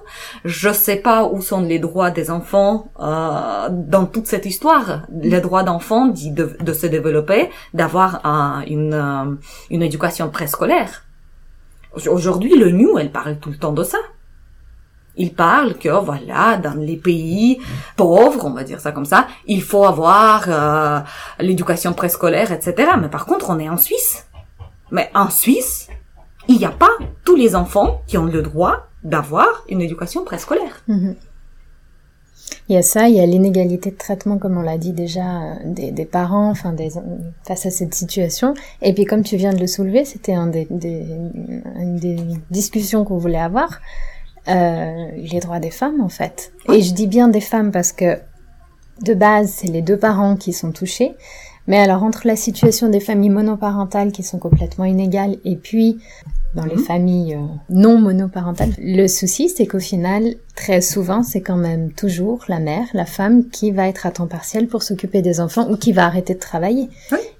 [0.44, 5.02] je sais pas où sont les droits des enfants euh, dans toute cette histoire.
[5.22, 8.22] Les droits d'enfants de, de, se développer, d'avoir
[8.66, 9.36] une euh,
[9.70, 11.04] une éducation préscolaire.
[12.08, 13.98] Aujourd'hui, le NU, elle parle tout le temps de ça.
[15.16, 17.58] Il parle que voilà, dans les pays
[17.96, 21.00] pauvres, on va dire ça comme ça, il faut avoir euh,
[21.40, 22.90] l'éducation préscolaire, etc.
[23.00, 24.26] Mais par contre, on est en Suisse.
[24.90, 25.88] Mais en Suisse,
[26.48, 26.90] il n'y a pas
[27.24, 30.82] tous les enfants qui ont le droit d'avoir une éducation préscolaire.
[30.88, 31.16] Mhm.
[32.68, 35.52] Il y a ça, il y a l'inégalité de traitement, comme on l'a dit déjà,
[35.52, 36.90] euh, des, parents, enfin, des,
[37.44, 38.54] face à cette situation.
[38.82, 41.06] Et puis, comme tu viens de le soulever, c'était un des, des,
[41.76, 42.16] une des
[42.50, 43.80] discussions qu'on voulait avoir
[44.48, 46.52] euh, les droits des femmes en fait.
[46.72, 48.18] Et je dis bien des femmes parce que
[49.02, 51.14] de base c'est les deux parents qui sont touchés.
[51.66, 55.98] Mais alors entre la situation des familles monoparentales qui sont complètement inégales et puis
[56.54, 56.84] dans les mhm.
[56.84, 62.44] familles euh, non monoparentales, le souci c'est qu'au final très souvent c'est quand même toujours
[62.48, 65.76] la mère, la femme qui va être à temps partiel pour s'occuper des enfants ou
[65.76, 66.88] qui va arrêter de travailler.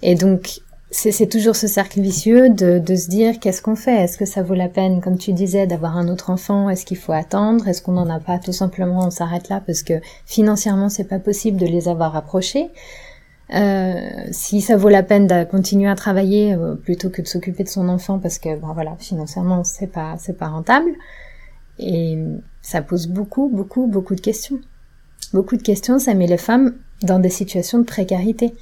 [0.03, 4.05] Et donc c'est toujours ce cercle vicieux de, de se dire qu'est-ce qu'on fait?
[4.05, 6.96] Est-ce que ça vaut la peine, comme tu disais, d'avoir un autre enfant Est-ce qu'il
[6.96, 7.66] faut attendre?
[7.66, 9.94] Est-ce qu'on n'en a pas Tout simplement, on s'arrête là parce que
[10.27, 12.70] financièrement, c'est pas possible de les avoir approchés.
[13.55, 17.62] Euh, si ça vaut la peine de continuer à travailler euh, plutôt que de s'occuper
[17.62, 20.90] de son enfant parce que ben voilà financièrement c'est pas c'est pas rentable.
[21.79, 22.18] Et
[22.61, 24.59] ça pose beaucoup beaucoup beaucoup de questions.
[25.33, 28.53] Beaucoup de questions ça met les femmes dans des situations de précarité.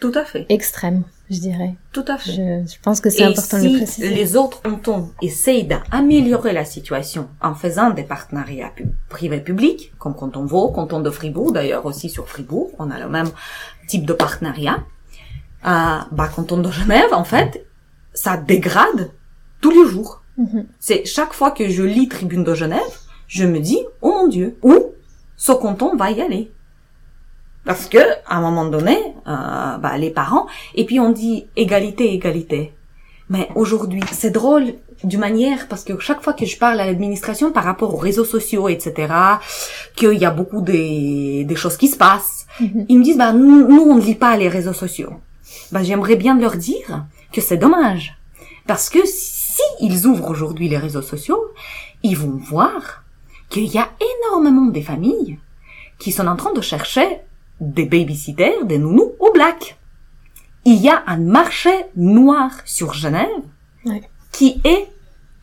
[0.00, 0.44] Tout à fait.
[0.50, 1.74] Extrême je dirais.
[1.92, 2.32] Tout à fait.
[2.32, 4.14] Je, je pense que c'est important si de le préciser.
[4.14, 8.72] les autres cantons essayent d'améliorer la situation en faisant des partenariats
[9.08, 13.30] privés-publics, comme canton Vaud, canton de Fribourg, d'ailleurs aussi sur Fribourg, on a le même
[13.88, 14.84] type de partenariat,
[15.66, 17.66] euh, bah, canton de Genève, en fait,
[18.14, 19.10] ça dégrade
[19.60, 20.22] tous les jours.
[20.36, 20.66] Mhm.
[20.78, 22.80] C'est chaque fois que je lis Tribune de Genève,
[23.26, 24.92] je me dis, oh mon Dieu, où
[25.36, 26.52] ce canton va y aller?
[27.64, 32.72] Parce que à un moment donné, bah, les parents, et puis on dit égalité, égalité.
[33.28, 37.50] Mais aujourd'hui, c'est drôle d'une manière parce que chaque fois que je parle à l'administration
[37.50, 39.12] par rapport aux réseaux sociaux, etc.,
[39.96, 42.86] qu'il y a beaucoup des, des choses qui se passent, Mhm.
[42.88, 45.12] ils me disent bah nous, nous, on ne lit pas les réseaux sociaux.
[45.72, 48.16] Bah j'aimerais bien leur dire que c'est dommage
[48.66, 51.42] parce que si ils ouvrent aujourd'hui les réseaux sociaux,
[52.02, 53.04] ils vont voir
[53.50, 53.90] qu'il y a
[54.24, 55.38] énormément des familles
[55.98, 57.06] qui sont en train de chercher
[57.60, 59.78] des babysitters, des nounous black.
[60.64, 63.28] Il y a un marché noir sur Genève
[64.32, 64.88] qui est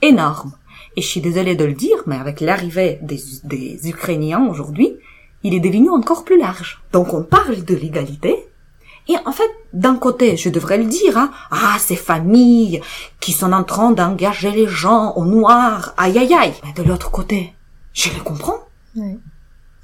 [0.01, 0.53] énorme.
[0.95, 4.97] Et je suis désolée de le dire, mais avec l'arrivée des, des Ukrainiens aujourd'hui,
[5.43, 6.81] il est devenu encore plus large.
[6.91, 8.35] Donc on parle de l'égalité.
[9.07, 12.81] Et en fait, d'un côté, je devrais le dire, hein, ah, ces familles
[13.19, 16.53] qui sont en train d'engager les gens au noir, aïe aïe aïe.
[16.63, 17.53] Mais de l'autre côté,
[17.93, 18.59] je les comprends.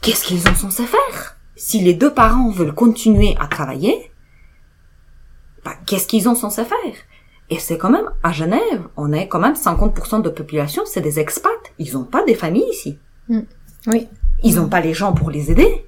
[0.02, 1.38] Qu'est-ce qu'ils ont censé faire?
[1.60, 4.13] Si les deux parents veulent continuer à travailler,
[5.65, 6.95] bah, qu'est-ce qu'ils ont censé faire?
[7.50, 11.19] Et c'est quand même, à Genève, on est quand même 50% de population, c'est des
[11.19, 11.52] expats.
[11.78, 12.98] Ils ont pas des familles ici.
[13.88, 14.08] Oui.
[14.41, 15.86] Ils ont pas les gens pour les aider.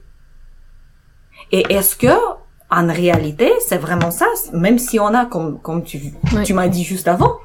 [1.53, 2.17] Et est-ce que,
[2.69, 6.01] en réalité, c'est vraiment ça, même si on a, comme, comme tu,
[6.53, 7.37] m'as dit juste avant,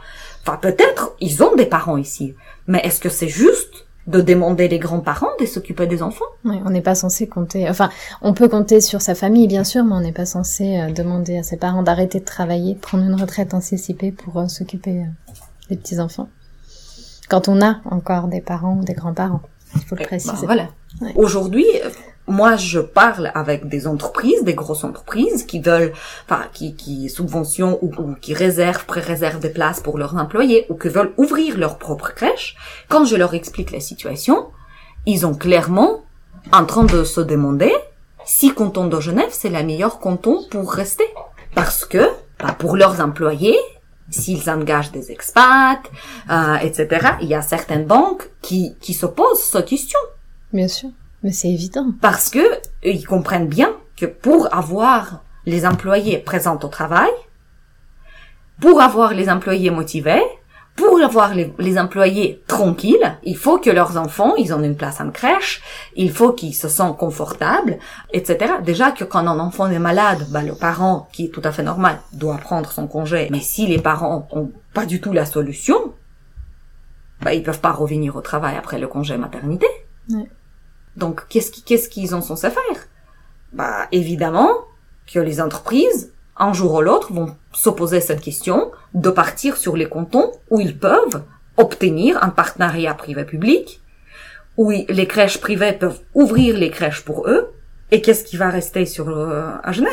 [0.42, 2.34] enfin, peut-être, ils ont des parents ici.
[2.66, 6.24] Mais est-ce que c'est juste de demander les grands-parents de s'occuper des enfants?
[6.44, 7.68] Ouais, on n'est pas censé compter.
[7.68, 7.90] Enfin,
[8.22, 11.38] on peut compter sur sa famille, bien sûr, mais on n'est pas censé euh, demander
[11.38, 15.34] à ses parents d'arrêter de travailler, de prendre une retraite anticipée pour euh, s'occuper euh,
[15.70, 16.28] des petits enfants.
[17.28, 19.42] Quand on a encore des parents ou des grands-parents,
[19.74, 20.32] il faut le Eh, préciser.
[20.34, 20.68] bah, voilà.
[21.00, 21.12] Ouais.
[21.16, 21.64] Aujourd'hui,
[22.28, 25.92] moi, je parle avec des entreprises, des grosses entreprises qui veulent,
[26.24, 30.74] enfin, qui, qui subventionnent ou, ou qui réservent, pré-réservent des places pour leurs employés ou
[30.74, 32.56] qui veulent ouvrir leur propre crèche.
[32.88, 34.48] Quand je leur explique la situation,
[35.06, 36.04] ils ont clairement
[36.52, 37.72] en train de se demander
[38.24, 41.06] si canton de Genève, c'est la meilleure canton pour rester.
[41.54, 42.10] Parce que,
[42.40, 43.58] bah, pour leurs employés,
[44.10, 45.78] s'ils engagent des expats,
[46.30, 46.88] euh, etc.,
[47.22, 49.98] il y a certaines banques qui, qui se posent cette question
[50.52, 50.90] Bien sûr.
[51.22, 51.92] Mais c'est évident.
[52.00, 57.10] parce que eux, ils comprennent bien que pour avoir les employés présents au travail,
[58.60, 60.22] pour avoir les employés motivés,
[60.76, 65.00] pour avoir les, les, employés tranquilles, il faut que leurs enfants, ils ont une place
[65.00, 65.62] en crèche,
[65.96, 67.78] il faut qu'ils se sentent confortables,
[68.12, 68.54] etc.
[68.62, 71.62] Déjà que quand un enfant est malade, bah, le parent, qui est tout à fait
[71.62, 73.28] normal, doit prendre son congé.
[73.30, 75.94] Mais si les parents ont pas du tout la solution,
[77.22, 79.66] bah, ils peuvent pas revenir au travail après le congé maternité.
[80.96, 82.88] Donc, qu'est-ce qu'ils qu'est-ce qu'ils en sont censés faire?
[83.52, 84.50] Bah, évidemment
[85.06, 89.76] que les entreprises un jour ou l'autre, vont se poser cette question de partir sur
[89.76, 91.22] les cantons où ils peuvent
[91.56, 93.80] obtenir un partenariat privé-public,
[94.56, 97.52] où les crèches privées peuvent ouvrir les crèches pour eux,
[97.90, 99.92] et qu'est-ce qui va rester sur à Genève?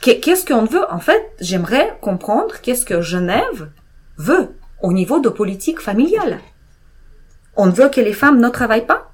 [0.00, 0.88] Qu'est-ce qu'on veut?
[0.92, 3.70] En fait, j'aimerais comprendre qu'est-ce que Genève
[4.18, 4.50] veut
[4.82, 6.38] au niveau de politique familiale.
[7.56, 9.10] On veut que les femmes ne travaillent pas?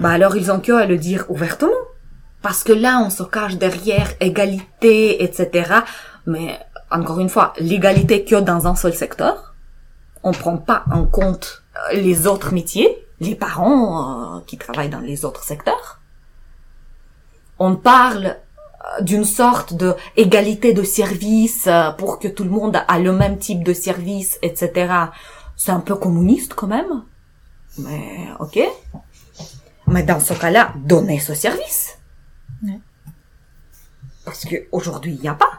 [0.00, 1.70] Bah alors ils ont qu'à le dire ouvertement.
[2.42, 5.80] Parce que là, on se cache derrière égalité, etc.
[6.26, 6.58] Mais
[6.90, 9.54] encore une fois, l'égalité que dans un seul secteur.
[10.22, 15.00] On prend pas en compte euh, les autres métiers, les parents euh, qui travaillent dans
[15.00, 16.00] les autres secteurs.
[17.58, 22.98] On parle euh, d'une sorte de égalité de service pour que tout le monde a
[22.98, 24.92] le même type de service, etc.
[25.56, 27.04] C'est un peu communiste quand même.
[27.78, 28.60] Mais ok.
[29.90, 31.98] Mais dans ce cas-là, donnez ce service.
[34.24, 35.50] Parce qu'aujourd'hui, il n'y a pas.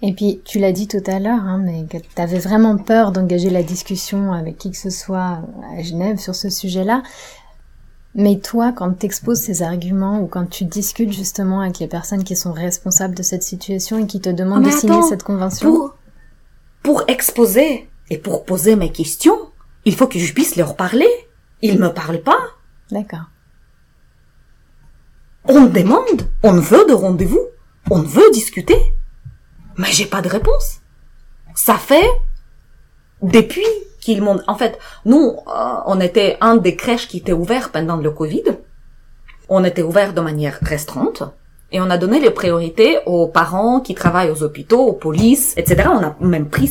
[0.00, 3.12] Et puis, tu l'as dit tout à l'heure, hein, mais que tu avais vraiment peur
[3.12, 5.42] d'engager la discussion avec qui que ce soit
[5.76, 7.04] à Genève sur ce sujet-là.
[8.16, 12.24] Mais toi, quand tu exposes ces arguments ou quand tu discutes justement avec les personnes
[12.24, 15.70] qui sont responsables de cette situation et qui te demandent de signer cette convention...
[15.70, 15.96] Pour,
[16.82, 19.38] pour exposer et pour poser mes questions,
[19.84, 21.08] il faut que je puisse leur parler.
[21.62, 22.40] Ils me parlent pas.
[22.90, 23.30] D'accord.
[25.48, 27.46] On demande, on veut de rendez-vous,
[27.90, 28.76] on veut discuter,
[29.76, 30.80] mais j'ai pas de réponse.
[31.54, 32.08] Ça fait
[33.22, 33.66] depuis
[34.00, 34.40] qu'ils m'ont...
[34.46, 38.44] En fait, nous, euh, on était un des crèches qui était ouvert pendant le Covid.
[39.48, 41.22] On était ouvert de manière restreinte.
[41.72, 45.88] Et on a donné les priorités aux parents qui travaillent aux hôpitaux, aux polices, etc.
[45.90, 46.68] On a même pris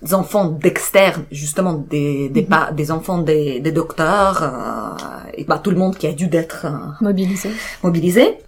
[0.00, 2.74] certains enfants d'externes, justement des des, mhm.
[2.74, 6.66] des enfants des, des docteurs, euh, et bah tout le monde qui a dû d'être
[6.66, 7.50] euh, mobilisé.
[7.82, 8.38] Mobilisé.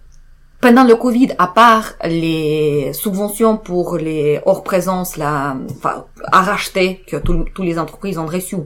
[0.61, 7.01] Pendant le Covid, à part les subventions pour les hors présence, la, enfin, à racheter
[7.07, 8.57] que tous les entreprises ont reçu,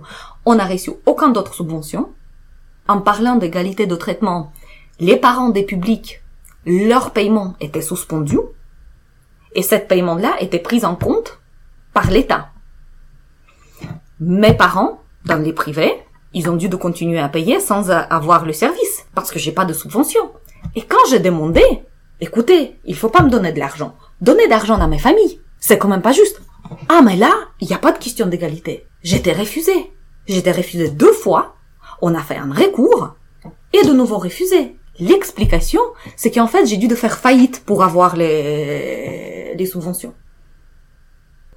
[0.43, 2.09] on n'a reçu aucun d'autre subvention.
[2.87, 4.51] En parlant d'égalité de traitement,
[4.99, 6.23] les parents des publics,
[6.65, 8.39] leur paiement était suspendu
[9.53, 11.39] et cette paiement-là était pris en compte
[11.93, 12.52] par l'État.
[14.25, 15.91] Mes parents, dans les privés,
[16.33, 19.65] ils ont dû de continuer à payer sans avoir le service, parce que j'ai pas
[19.65, 20.31] de subvention.
[20.77, 21.61] Et quand j'ai demandé,
[22.21, 23.97] écoutez, il faut pas me donner de l'argent.
[24.21, 26.41] Donner d'argent à mes familles, c'est quand même pas juste.
[26.87, 28.87] Ah, mais là, il n'y a pas de question d'égalité.
[29.01, 29.91] J'étais refusée.
[30.25, 31.55] J'étais refusée deux fois.
[32.01, 33.15] On a fait un recours
[33.73, 34.77] et de nouveau refusé.
[34.99, 35.81] L'explication,
[36.15, 40.13] c'est qu'en fait, j'ai dû de faire faillite pour avoir les, les subventions.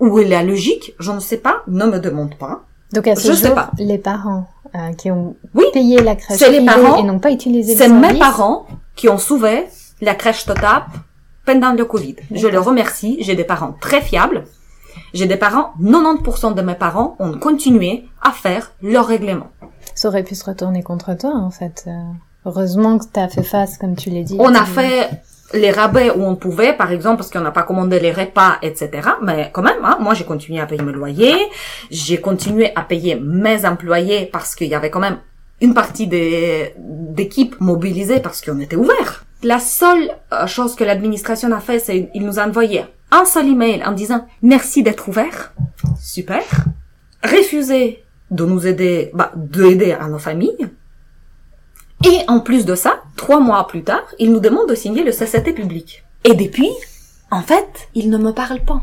[0.01, 2.63] Où est la logique Je ne sais pas, ne me demande pas.
[2.93, 3.71] Donc à ce jour, pas.
[3.79, 5.37] les parents euh, qui ont
[5.73, 9.67] payé la crèche les parents, et n'ont pas utilisé C'est mes parents qui ont sauvé
[10.01, 10.87] la crèche Totap
[11.45, 12.17] pendant le Covid.
[12.31, 13.19] Je les remercie.
[13.21, 14.45] J'ai des parents très fiables.
[15.15, 19.49] J'ai des parents, 90% de mes parents ont continué à faire leur règlement.
[19.95, 21.85] Ça aurait pu se retourner contre toi, en fait.
[21.87, 21.93] Euh,
[22.45, 24.37] heureusement que tu as fait face, comme tu l'as dit.
[24.39, 28.01] On a fait les rabais où on pouvait, par exemple, parce qu'on n'a pas commandé
[28.01, 29.09] les repas, etc.
[29.23, 31.37] Mais quand même, hein, moi j'ai continué à payer mes loyers,
[31.91, 35.19] j'ai continué à payer mes employés parce qu'il y avait quand même
[35.61, 39.25] une partie des d'équipes mobilisées parce qu'on était ouvert.
[39.43, 43.49] La seule euh, chose que l'administration a fait, c'est qu'il nous a envoyé un seul
[43.49, 45.55] email en disant merci d'être ouvert,
[46.01, 46.43] super,
[47.23, 50.69] refuser de nous aider, bah, d'aider à nos familles,
[52.05, 55.13] et en plus de ça, trois mois plus tard, il nous demande de signer le
[55.13, 56.05] CCT public.
[56.25, 56.71] Et depuis,
[57.31, 58.83] en fait, ils ne me parlent pas.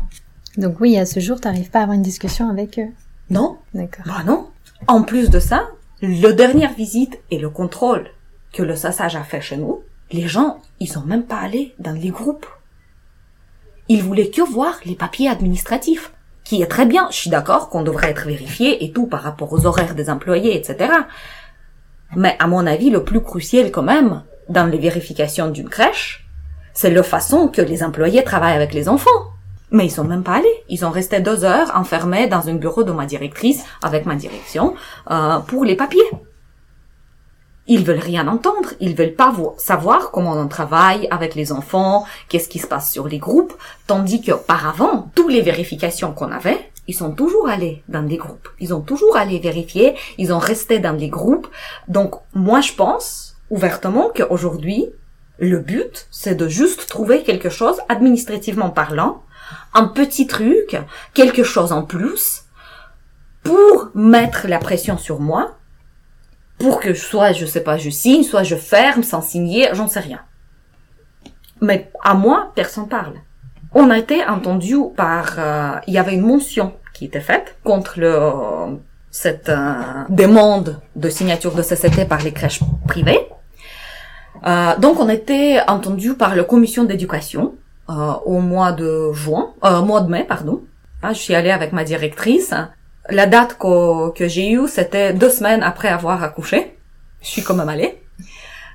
[0.56, 2.88] Donc oui, à ce jour, t'arrives pas à avoir une discussion avec eux
[3.30, 3.58] Non.
[3.72, 4.04] D'accord.
[4.06, 4.48] Bah non.
[4.86, 5.68] En plus de ça,
[6.02, 8.08] le dernière visite et le contrôle
[8.52, 9.82] que le SASAGE a fait chez nous,
[10.12, 12.46] les gens, ils sont même pas allés dans les groupes.
[13.88, 16.12] Ils voulaient que voir les papiers administratifs,
[16.44, 19.52] qui est très bien, je suis d'accord qu'on devrait être vérifié et tout par rapport
[19.52, 20.92] aux horaires des employés, etc.
[22.16, 26.26] Mais à mon avis, le plus crucial quand même, dans les vérifications d'une crèche,
[26.72, 29.10] c'est la façon que les employés travaillent avec les enfants.
[29.70, 30.64] Mais ils sont même pas allés.
[30.68, 34.74] Ils ont resté deux heures enfermés dans un bureau de ma directrice avec ma direction
[35.10, 36.10] euh, pour les papiers.
[37.66, 42.48] ils veulent rien entendre, ils veulent pas savoir comment on travaille avec les enfants, qu'est-ce
[42.48, 43.54] qui se passe sur les groupes,
[43.86, 48.74] tandis qu'auparavant, toutes les vérifications qu'on avait, ils sont toujours allés dans des groupes, ils
[48.74, 51.48] ont toujours allé vérifier, ils ont resté dans les groupes.
[51.88, 54.86] Donc moi je pense ouvertement qu'aujourd'hui,
[55.38, 59.22] le but, c'est de juste trouver quelque chose, administrativement parlant,
[59.74, 60.76] un petit truc,
[61.12, 62.44] quelque chose en plus,
[63.42, 65.56] pour mettre la pression sur moi,
[66.58, 70.00] pour que soit, je sais pas, je signe, soit je ferme sans signer, j'en sais
[70.00, 70.20] rien.
[71.60, 73.14] Mais à moi, personne parle.
[73.74, 77.98] On a été entendu par, euh, il y avait une mention qui était faite contre
[77.98, 78.78] le,
[79.10, 79.74] cette euh,
[80.08, 83.26] demande de signature de CCT par les crèches privées.
[84.46, 87.54] Euh, donc on a été entendu par la commission d'éducation
[87.86, 90.62] au mois de juin, mois de mai, pardon.
[91.02, 92.54] Ah, je suis allée avec ma directrice
[93.10, 96.76] la date que, que j'ai eue, c'était deux semaines après avoir accouché.
[97.22, 98.00] Je suis quand même allée.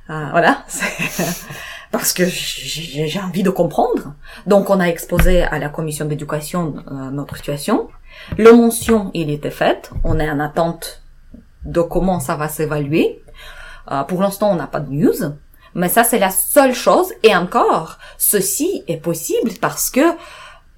[0.10, 0.64] Euh, voilà.
[1.91, 4.13] Parce que j'ai envie de comprendre.
[4.45, 7.89] Donc, on a exposé à la commission d'éducation euh, notre situation.
[8.37, 9.89] Le mention, il était fait.
[10.03, 11.01] On est en attente
[11.65, 13.23] de comment ça va s'évaluer.
[13.91, 15.33] Euh, pour l'instant, on n'a pas de news.
[15.73, 17.11] Mais ça, c'est la seule chose.
[17.23, 20.01] Et encore, ceci est possible parce que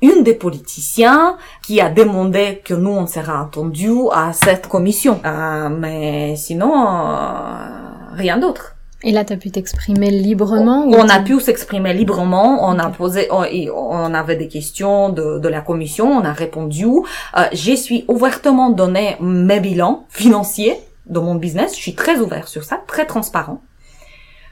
[0.01, 5.21] une des politiciens qui a demandé que nous on sera entendu à cette commission.
[5.25, 7.67] Euh, mais sinon, euh,
[8.13, 8.75] rien d'autre.
[9.03, 12.67] Et là, tu as pu t'exprimer librement On a pu s'exprimer librement.
[12.69, 16.07] On a posé, on, avait des questions de, de, la commission.
[16.11, 16.85] On a répondu.
[16.85, 20.77] Euh, J'ai suis ouvertement donné mes bilans financiers
[21.07, 21.75] de mon business.
[21.75, 23.61] Je suis très ouvert sur ça, très transparent.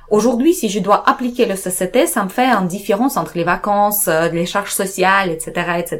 [0.09, 4.07] Aujourd'hui, si je dois appliquer le CCT, ça me fait une différence entre les vacances,
[4.07, 5.99] euh, les charges sociales, etc., etc.,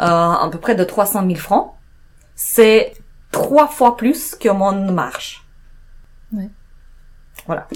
[0.00, 1.72] euh, à peu près de 300 000 francs.
[2.34, 2.92] C'est
[3.30, 5.41] trois fois plus que mon marge.
[7.46, 7.66] Voilà.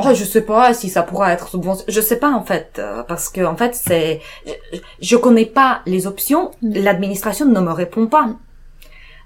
[0.00, 1.92] Oh, je sais pas si ça pourra être subventionné.
[1.92, 5.82] Je sais pas en fait, euh, parce que en fait c'est, je, je connais pas
[5.86, 6.50] les options.
[6.62, 6.82] Mm.
[6.82, 8.28] L'administration ne me répond pas.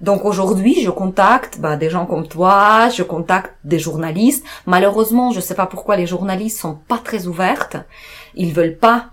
[0.01, 4.45] Donc aujourd'hui, je contacte bah, des gens comme toi, je contacte des journalistes.
[4.67, 7.77] Malheureusement, je sais pas pourquoi les journalistes sont pas très ouvertes.
[8.35, 9.07] Ils veulent pas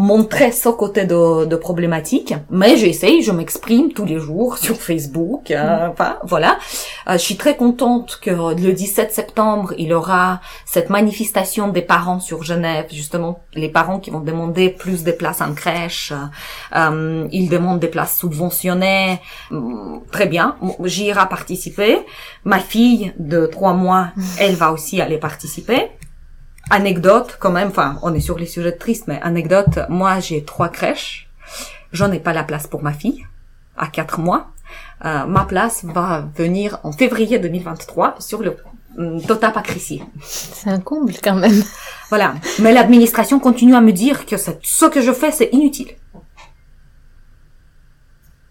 [0.00, 5.50] montrer ce côté de, de problématique, mais j'essaye, je m'exprime tous les jours sur Facebook,
[5.50, 5.90] euh, mm.
[5.90, 6.58] enfin voilà.
[7.06, 11.82] Euh, je suis très contente que le 17 septembre, il y aura cette manifestation des
[11.82, 16.14] parents sur Genève, justement les parents qui vont demander plus de places en crèche,
[16.74, 19.20] euh, ils demandent des places subventionnées,
[19.50, 21.98] mm, très bien, j'irai participer.
[22.44, 24.22] Ma fille de trois mois, mm.
[24.38, 25.90] elle va aussi aller participer
[26.70, 30.68] anecdote quand même, enfin, on est sur les sujets tristes, mais anecdote, moi j'ai trois
[30.68, 31.28] crèches,
[31.92, 33.26] j'en ai pas la place pour ma fille,
[33.76, 34.50] à quatre mois.
[35.04, 38.56] Euh, ma place va venir en février 2023 sur le
[38.98, 40.02] euh, Tota Pacrissier.
[40.20, 41.62] C'est un comble quand même.
[42.10, 42.34] Voilà.
[42.60, 45.90] Mais l'administration continue à me dire que ce que je fais, c'est inutile.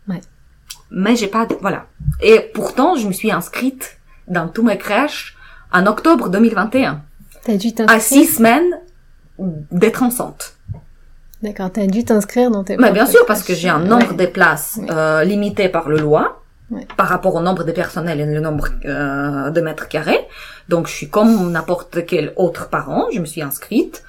[0.08, 0.22] Ouais.
[0.92, 1.86] Mais j'ai pas, voilà.
[2.22, 5.38] Et pourtant, je me suis inscrite dans tous mes crèches
[5.72, 7.04] en octobre 2021.
[7.50, 8.80] T'as dû t'inscrire À six semaines
[9.40, 10.54] d'être enceinte.
[11.42, 12.78] D'accord, t'as dû t'inscrire dans tes...
[12.78, 16.44] Mais bien sûr, parce que j'ai un nombre de places euh, limité par le loi,
[16.96, 20.28] par rapport au nombre de personnels et le nombre euh, de mètres carrés.
[20.68, 24.04] Donc, je suis comme n'importe quel autre parent, je me suis inscrite,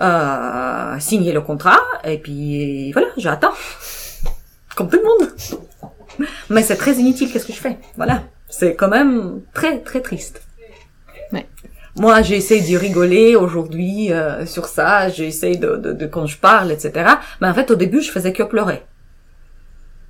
[0.00, 3.54] euh, signé le contrat, et puis voilà, j'attends.
[4.74, 6.28] Comme tout le monde.
[6.50, 7.78] Mais c'est très inutile, qu'est-ce que je fais?
[7.96, 8.24] Voilà.
[8.48, 10.42] C'est quand même très, très triste.
[11.96, 16.72] Moi, j'essaie de rigoler aujourd'hui euh, sur ça, j'essaie de, de, de, quand je parle,
[16.72, 17.10] etc.
[17.40, 18.82] Mais en fait, au début, je faisais que pleurer.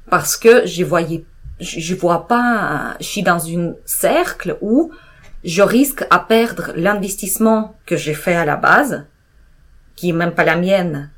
[0.09, 1.25] Parce que je voyais,
[1.59, 4.93] je, vois pas, je suis dans un cercle où
[5.43, 9.07] je risque à perdre l'investissement que j'ai fait à la base,
[9.97, 11.11] qui est même pas la mienne.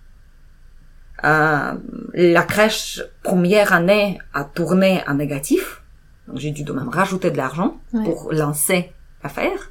[1.25, 1.75] Euh,
[2.15, 5.83] la crèche première année a tourné en négatif,
[6.27, 8.93] donc j'ai dû même rajouter de l'argent pour lancer
[9.23, 9.71] l'affaire.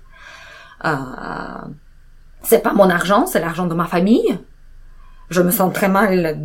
[0.86, 1.68] Euh,
[2.44, 4.38] c'est pas mon argent, c'est l'argent de ma famille.
[5.30, 6.38] Je me sens très mal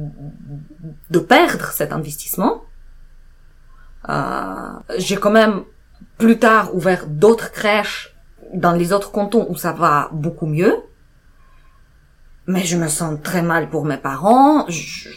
[1.11, 2.63] de perdre cet investissement.
[4.09, 5.65] Euh, j'ai quand même
[6.17, 8.15] plus tard ouvert d'autres crèches
[8.55, 10.77] dans les autres cantons où ça va beaucoup mieux.
[12.47, 14.65] Mais je me sens très mal pour mes parents,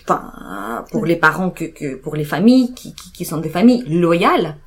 [0.03, 3.83] enfin pour les parents que, que pour les familles qui, qui, qui sont des familles
[3.87, 4.57] loyales.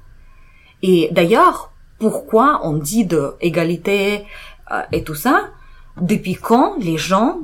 [0.80, 1.73] Et d'ailleurs,
[2.04, 4.26] pourquoi on dit de égalité
[4.70, 5.48] euh, et tout ça,
[5.98, 7.38] depuis quand les gens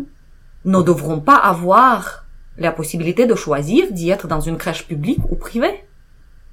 [0.67, 2.27] ne devront pas avoir
[2.59, 5.83] la possibilité de choisir d'y être dans une crèche publique ou privée?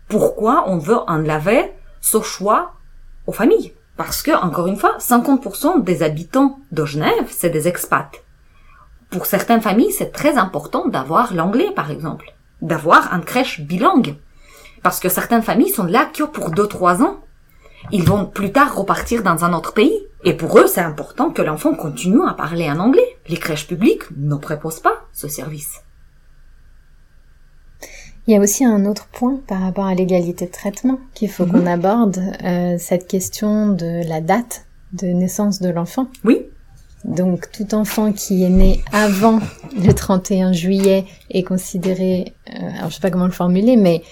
[0.08, 2.76] Pourquoi on veut enlever ce choix
[3.26, 3.74] aux familles?
[3.98, 8.24] Parce que, encore une fois, 50% des habitants de Genève, c'est des expats.
[9.10, 12.34] Pour certaines familles, c'est très important d'avoir l'anglais, par exemple.
[12.62, 14.16] D'avoir une crèche bilingue.
[14.82, 17.18] Parce que certaines familles sont là que pour 2-3 ans.
[17.92, 20.00] Ils vont plus tard repartir dans un autre pays.
[20.24, 23.18] Et pour eux, c'est important que l'enfant continue à parler en anglais.
[23.28, 25.82] Les crèches publiques ne proposent pas ce service.
[28.28, 31.46] Il y a aussi un autre point par rapport à l'égalité de traitement qu'il faut
[31.46, 36.08] qu'on aborde, euh, cette question de la date de naissance de l'enfant.
[36.26, 36.42] Oui.
[37.06, 39.40] Donc tout enfant qui est né avant
[39.82, 44.04] le 31 juillet est considéré, euh, alors je sais pas comment le formuler, mais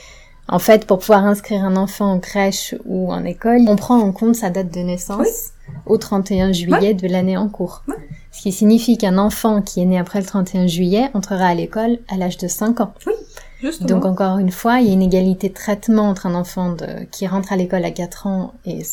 [0.47, 4.11] en fait pour pouvoir inscrire un enfant en crèche ou en école, on prend en
[4.11, 5.51] compte sa date de naissance
[5.85, 7.83] au 31 juillet de l'année en cours.
[7.87, 7.95] Ouais.
[8.31, 11.99] Ce qui signifie qu'un enfant qui est né après le 31 juillet entrera à l'école
[12.09, 12.93] à l'âge de 5 ans.
[13.07, 13.13] Oui,
[13.61, 13.89] justement.
[13.89, 17.05] Donc encore une fois, il y a une égalité de traitement entre un enfant de,
[17.11, 18.83] qui rentre à l'école à 4 ans et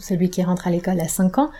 [0.00, 1.50] celui qui rentre à l'école à 5 ans.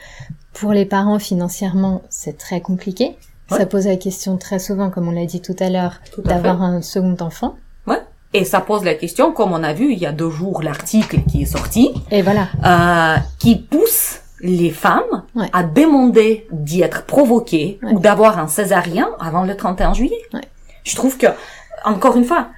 [0.53, 3.17] Pour les parents, financièrement, c'est très compliqué.
[3.51, 3.59] Ouais.
[3.59, 6.83] Ça pose la question très souvent, comme on l'a dit tout à l'heure, d'avoir un
[6.83, 7.55] second enfant.
[8.35, 11.21] Et ça pose la question, comme on a vu il y a deux jours l'article
[11.31, 12.49] qui est sorti, Et voilà.
[12.65, 15.49] euh, qui pousse les femmes Ouais.
[15.53, 17.93] à demander d'y être provoquées Ouais.
[17.93, 20.21] ou d'avoir un césarien avant le 31 juillet.
[20.35, 20.43] Ouais.
[20.85, 21.27] Je trouve que,
[21.85, 22.49] encore une fois,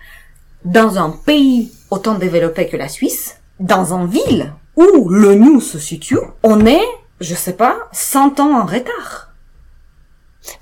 [0.64, 6.18] dans un pays autant développé que la Suisse, dans une ville où l'ONU se situe,
[6.42, 6.84] on est,
[7.20, 9.32] je sais pas, 100 ans en retard.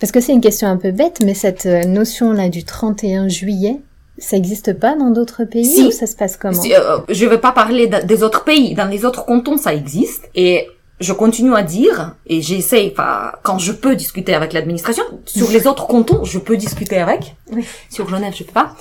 [0.00, 3.80] Parce que c'est une question un peu bête, mais cette euh, notion-là du 31 juillet,
[4.18, 5.84] ça n'existe pas dans d'autres pays Si.
[5.86, 8.74] ou ça se passe comment Si, euh, je vais pas parler de- des autres pays.
[8.74, 10.28] Dans les autres cantons, ça existe.
[10.34, 10.66] Et
[11.00, 15.66] je continue à dire, et j'essaie, enfin, quand je peux discuter avec l'administration, sur les
[15.66, 17.36] autres cantons, je peux discuter avec.
[17.52, 17.64] Oui.
[17.90, 18.74] Sur Genève, je peux pas.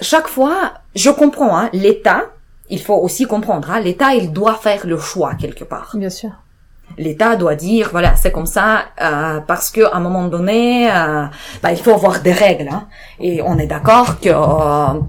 [0.00, 2.24] Chaque fois, je comprends, hein, l'État,
[2.70, 5.90] il faut aussi comprendre, hein, l'État, il doit faire le choix quelque part.
[5.94, 6.30] Bien sûr.
[6.98, 11.26] L'État doit dire, voilà, c'est comme ça, euh, parce que à un moment donné, euh,
[11.62, 12.68] bah, il faut avoir des règles.
[12.70, 12.86] hein.
[13.20, 15.00] et on est d'accord que, euh,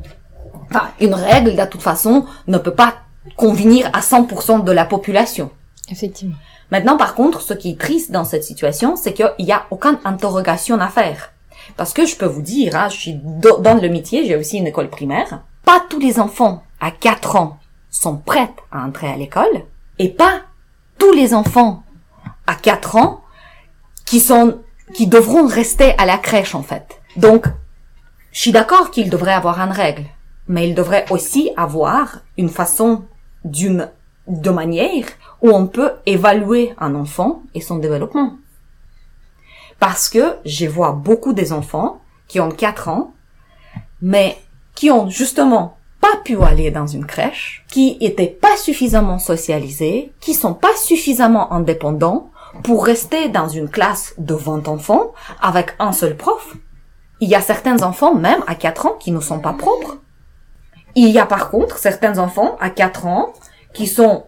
[1.00, 2.96] une règle, de toute façon, ne peut pas
[3.38, 5.50] convenir à 100% de la population.
[5.90, 6.36] Effectivement.
[6.72, 10.00] Maintenant, par contre, ce qui est triste dans cette situation, c'est qu'il n'y a aucune
[10.06, 11.32] interrogation à faire.
[11.78, 14.68] Parce que je peux vous dire, hein, je suis dans le métier, j'ai aussi une
[14.68, 15.42] école primaire.
[15.66, 17.58] Pas tous les enfants à 4 ans
[17.90, 19.64] sont prêts à entrer à l'école,
[20.00, 20.42] et pas
[21.12, 21.84] les enfants
[22.48, 23.22] à 4 ans
[24.06, 24.60] qui sont,
[24.94, 27.02] qui devront rester à la crèche, en fait.
[27.16, 27.46] Donc,
[28.32, 30.06] je suis d'accord qu'il devrait avoir une règle,
[30.48, 33.06] mais il devrait aussi avoir une façon
[33.46, 33.90] d'une,
[34.28, 35.06] de manière
[35.42, 38.38] où on peut évaluer un enfant et son développement.
[39.80, 43.14] Parce que je vois beaucoup des enfants qui ont 4 ans,
[44.02, 44.38] mais
[44.76, 50.34] qui ont justement pas pu aller dans une crèche, qui étaient pas suffisamment socialisés, qui
[50.34, 52.30] sont pas suffisamment indépendants
[52.62, 56.56] pour rester dans une classe de 20 enfants avec un seul prof.
[57.22, 60.00] Il y a certains enfants, même à 4 ans, qui ne sont pas propres.
[60.96, 63.32] Il y a par contre certains enfants à 4 ans
[63.74, 64.26] qui sont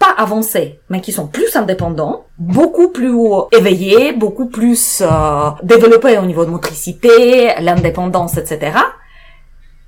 [0.00, 3.14] pas avancés, mais qui sont plus indépendants, beaucoup plus
[3.52, 8.72] éveillés, beaucoup plus euh, développés au niveau de motricité, l'indépendance, etc.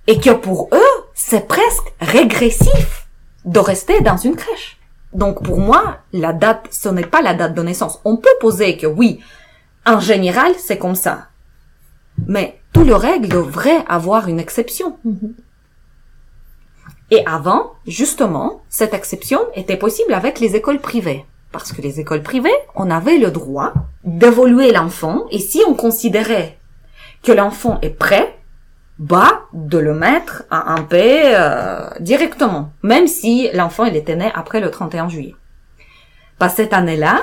[0.09, 3.07] Et que pour eux, c'est presque régressif
[3.45, 4.79] de rester dans une crèche.
[5.13, 8.01] Donc pour moi, la date, ce n'est pas la date de naissance.
[8.05, 9.21] On peut poser que oui,
[9.87, 11.29] en général, c'est comme ça.
[12.27, 14.99] Mais tout le règle devrait avoir une exception.
[17.11, 21.27] Et avant, justement, cette exception était possible avec les écoles privées.
[21.53, 26.59] Parce que les écoles privées, on avait le droit d'évoluer l'enfant et si on considérait
[27.23, 28.38] que l'enfant est prêt,
[28.99, 34.31] bah, de le mettre à un paix euh, directement, même si l'enfant il était né
[34.35, 35.35] après le 31 juillet.
[36.41, 37.23] Bah, cette année-là,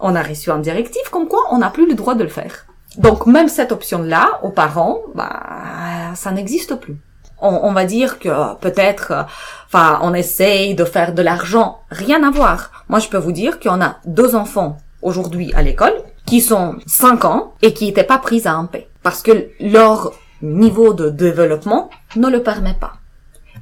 [0.00, 2.66] on a reçu un directive comme quoi on n'a plus le droit de le faire.
[2.96, 6.96] Donc même cette option-là, aux parents, bah, ça n'existe plus
[7.40, 9.26] on, on, va dire que peut-être,
[9.66, 11.80] enfin, on essaye de faire de l'argent.
[11.90, 12.84] Rien à voir.
[12.88, 15.94] Moi, je peux vous dire qu'on a deux enfants aujourd'hui à l'école
[16.26, 20.12] qui sont 5 ans et qui n'étaient pas pris à un paix parce que leur
[20.42, 22.94] niveau de développement ne le permet pas.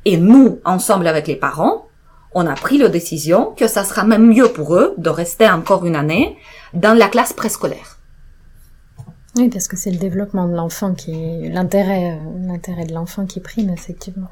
[0.05, 1.87] Et nous, ensemble avec les parents,
[2.35, 5.87] on a pris la décision que ça sera même mieux pour eux de rester encore
[5.87, 6.37] une année
[6.75, 7.97] dans la classe préscolaire.
[9.37, 13.41] Oui, parce que c'est le développement de l'enfant qui l'intérêt euh, l'intérêt de l'enfant qui
[13.41, 14.29] prime effectivement.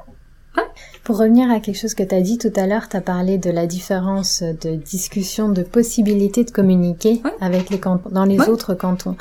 [0.57, 0.63] Ouais.
[1.03, 3.37] Pour revenir à quelque chose que tu as dit tout à l'heure, tu as parlé
[3.37, 7.31] de la différence de discussion, de possibilité de communiquer ouais.
[7.41, 8.49] avec les cantons, dans les ouais.
[8.49, 9.15] autres cantons.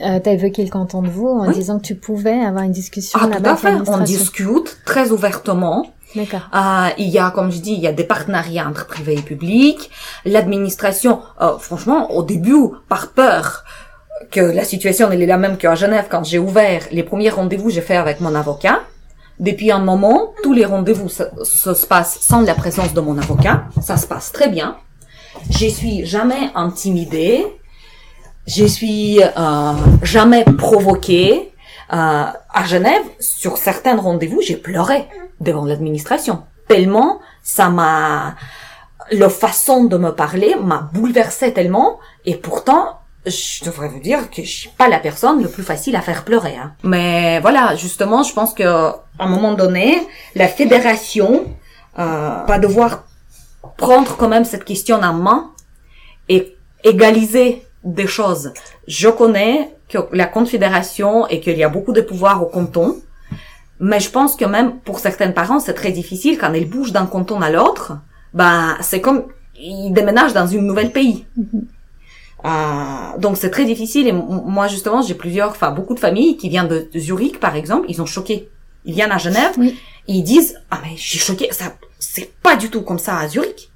[0.00, 1.54] Euh, tu as évoqué le canton de Vaud en oui.
[1.54, 3.56] disant que tu pouvais avoir une discussion ah, là-bas.
[3.56, 3.90] Tout à fait.
[3.90, 5.92] On discute très ouvertement.
[6.14, 6.48] D'accord.
[6.54, 9.22] Euh, il y a, comme je dis, il y a des partenariats entre privé et
[9.22, 9.90] public.
[10.24, 13.64] L'administration, euh, franchement, au début, par peur
[14.30, 17.70] que la situation elle est la même qu'à Genève, quand j'ai ouvert les premiers rendez-vous,
[17.70, 18.80] j'ai fait avec mon avocat.
[19.38, 23.16] Depuis un moment, tous les rendez-vous se, se, se passent sans la présence de mon
[23.18, 23.64] avocat.
[23.80, 24.76] Ça se passe très bien.
[25.50, 27.46] Je suis jamais intimidée.
[28.48, 29.72] Je suis euh,
[30.02, 31.52] jamais provoquée.
[31.92, 32.24] Euh,
[32.54, 35.06] à Genève, sur certains rendez-vous, j'ai pleuré
[35.40, 36.44] devant l'administration.
[36.66, 38.36] Tellement ça m'a,
[39.10, 41.98] la façon de me parler m'a bouleversé tellement.
[42.24, 45.94] Et pourtant, je devrais vous dire que je suis pas la personne le plus facile
[45.94, 46.56] à faire pleurer.
[46.56, 46.72] Hein.
[46.82, 51.44] Mais voilà, justement, je pense que à un moment donné, la fédération
[51.98, 53.04] euh, va devoir
[53.76, 55.50] prendre quand même cette question en main
[56.30, 58.52] et égaliser des choses.
[58.86, 62.96] Je connais que la confédération et qu'il y a beaucoup de pouvoir au canton,
[63.80, 67.06] mais je pense que même pour certains parents, c'est très difficile quand ils bougent d'un
[67.06, 67.92] canton à l'autre.
[68.34, 69.24] Ben, c'est comme
[69.58, 71.24] ils déménagent dans un nouvel pays.
[72.44, 76.48] Euh, donc c'est très difficile et moi justement j'ai plusieurs, enfin beaucoup de familles qui
[76.48, 78.48] viennent de, Zurich par exemple, ils ont choqué.
[78.84, 79.76] Ils viennent à Genève, oui.
[80.06, 83.28] et ils disent ah mais j'ai choqué, ça c'est pas du tout comme ça à
[83.28, 83.67] Zurich.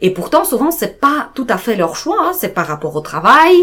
[0.00, 3.00] Et pourtant souvent c'est pas tout à fait leur choix, hein, c'est par rapport au
[3.00, 3.56] travail.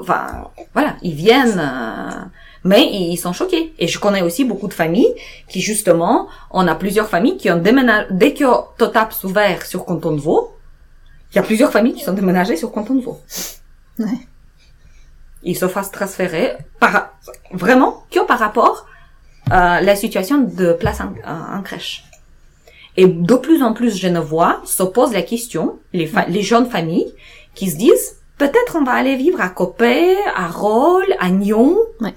[0.00, 1.58] Enfin voilà, ils viennent.
[1.58, 2.24] Euh,
[2.64, 3.74] mais ils sont choqués.
[3.78, 5.14] Et je connais aussi beaucoup de familles
[5.48, 8.44] qui, justement, on a plusieurs familles qui ont déménagé, dès que
[8.78, 10.56] Totap s'ouvert sur Canton de Vaud,
[11.30, 13.20] il y a plusieurs familles qui sont déménagées sur Canton de Vaud.
[13.98, 14.06] Ouais.
[15.42, 17.10] Ils se fassent transférer par,
[17.52, 18.86] vraiment que par rapport
[19.50, 22.04] à la situation de place en, en, crèche.
[22.96, 26.66] Et de plus en plus je ne vois se pose la question, les, les jeunes
[26.66, 27.12] familles
[27.54, 31.76] qui se disent, peut-être on va aller vivre à Copé, à Rolles, à Nyon.
[32.00, 32.14] Ouais.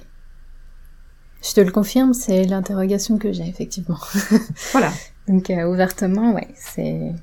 [1.44, 4.00] Je te le confirme, c'est l'interrogation que j'ai effectivement.
[4.72, 4.92] voilà.
[5.28, 7.14] Donc euh, ouvertement, ouais, c'est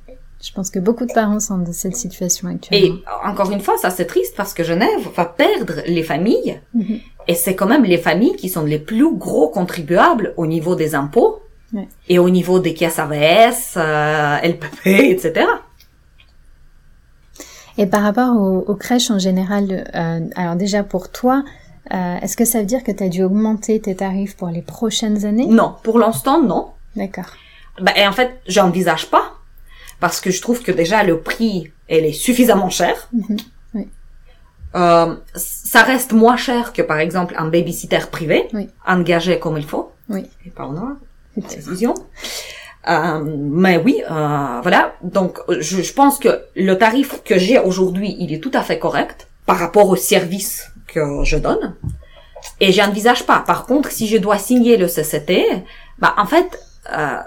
[0.43, 2.99] je pense que beaucoup de parents sont dans cette situation actuellement.
[2.99, 6.61] Et encore une fois, ça c'est triste parce que Genève va perdre les familles.
[6.77, 7.01] Mm-hmm.
[7.29, 10.95] Et c'est quand même les familles qui sont les plus gros contribuables au niveau des
[10.95, 11.41] impôts
[11.75, 11.89] ouais.
[12.09, 15.47] et au niveau des caisses AVS, euh, LPP, etc.
[17.77, 21.45] Et par rapport aux, aux crèches en général, euh, alors déjà pour toi,
[21.93, 24.63] euh, est-ce que ça veut dire que tu as dû augmenter tes tarifs pour les
[24.63, 25.47] prochaines années?
[25.47, 26.69] Non, pour l'instant non.
[26.97, 27.33] D'accord.
[27.81, 29.35] Bah, et en fait, j'envisage pas
[30.01, 33.09] parce que je trouve que déjà le prix, elle est suffisamment cher.
[33.15, 33.41] Mm-hmm.
[33.75, 33.89] Oui.
[34.77, 38.69] Euh, ça reste moins cher que par exemple un babysitter privé, oui.
[38.87, 39.93] engagé comme il faut.
[40.09, 40.27] Oui.
[40.47, 40.67] Et pas
[42.89, 44.95] Euh, mais oui, euh, voilà.
[45.03, 48.79] Donc, je, je, pense que le tarif que j'ai aujourd'hui, il est tout à fait
[48.79, 51.75] correct par rapport au service que je donne.
[52.61, 53.43] Et j'envisage pas.
[53.47, 55.65] Par contre, si je dois signer le CCT,
[55.99, 56.59] bah en fait,
[56.93, 57.19] euh,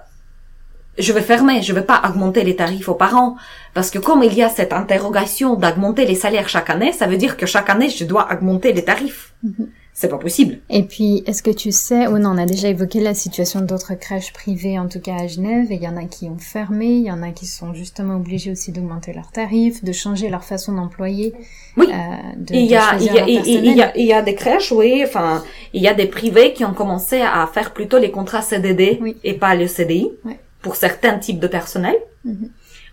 [0.97, 3.35] je vais fermer, je vais pas augmenter les tarifs aux parents.
[3.73, 7.17] Parce que comme il y a cette interrogation d'augmenter les salaires chaque année, ça veut
[7.17, 9.33] dire que chaque année, je dois augmenter les tarifs.
[9.45, 9.67] Mm-hmm.
[9.99, 10.59] C'est pas possible.
[10.69, 13.95] Et puis, est-ce que tu sais, ou non, on a déjà évoqué la situation d'autres
[13.95, 16.85] crèches privées, en tout cas à Genève, et il y en a qui ont fermé,
[16.85, 20.43] il y en a qui sont justement obligés aussi d'augmenter leurs tarifs, de changer leur
[20.43, 21.33] façon d'employer.
[21.77, 21.87] Oui.
[21.91, 21.95] Euh,
[22.37, 24.71] de, il y a, il y a, il y a, il y a des crèches,
[24.71, 25.43] oui, enfin,
[25.73, 29.17] il y a des privés qui ont commencé à faire plutôt les contrats CDD oui.
[29.23, 30.11] et pas le CDI.
[30.25, 30.33] Oui.
[30.61, 31.95] Pour certains types de personnel.
[32.23, 32.49] Mm -hmm.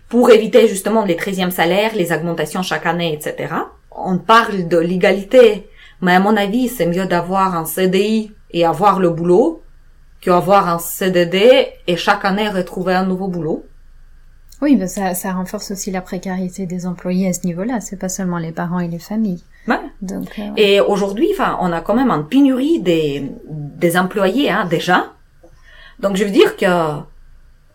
[0.09, 3.29] Pour éviter justement les 13e salaires, les augmentations chaque année, etc.
[4.11, 5.67] On parle de l'égalité
[6.05, 9.63] mais à mon avis, c'est mieux d'avoir un CDI et avoir le boulot
[10.21, 13.65] qu'avoir un CDD et chaque année retrouver un nouveau boulot.
[14.61, 17.81] Oui, ben ça, ça renforce aussi la précarité des employés à ce niveau-là.
[17.81, 19.43] C'est pas seulement les parents et les familles.
[19.67, 19.79] Ouais.
[20.03, 20.53] Donc, euh, ouais.
[20.57, 25.13] Et aujourd'hui, enfin, on a quand même une pénurie des, des employés, hein, déjà.
[25.99, 27.01] Donc, je veux dire que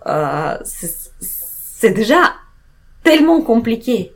[0.07, 2.35] euh, c'est déjà
[3.03, 4.15] tellement compliqué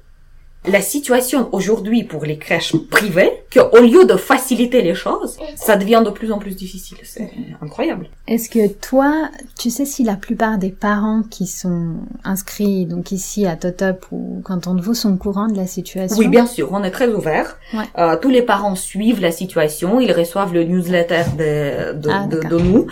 [0.66, 6.02] la situation aujourd'hui pour les crèches privées qu'au lieu de faciliter les choses, ça devient
[6.04, 6.96] de plus en plus difficile.
[7.02, 8.08] C'est incroyable.
[8.26, 11.94] Est-ce que toi, tu sais si la plupart des parents qui sont
[12.24, 16.16] inscrits donc ici à Totop ou Canton de Vaud sont au courant de la situation?
[16.18, 17.58] Oui, bien sûr, on est très ouvert.
[17.74, 17.84] Ouais.
[17.98, 22.40] Euh, tous les parents suivent la situation, ils reçoivent le newsletter de, de, Ah, de,
[22.40, 22.58] d'accord.
[22.58, 22.86] de nous.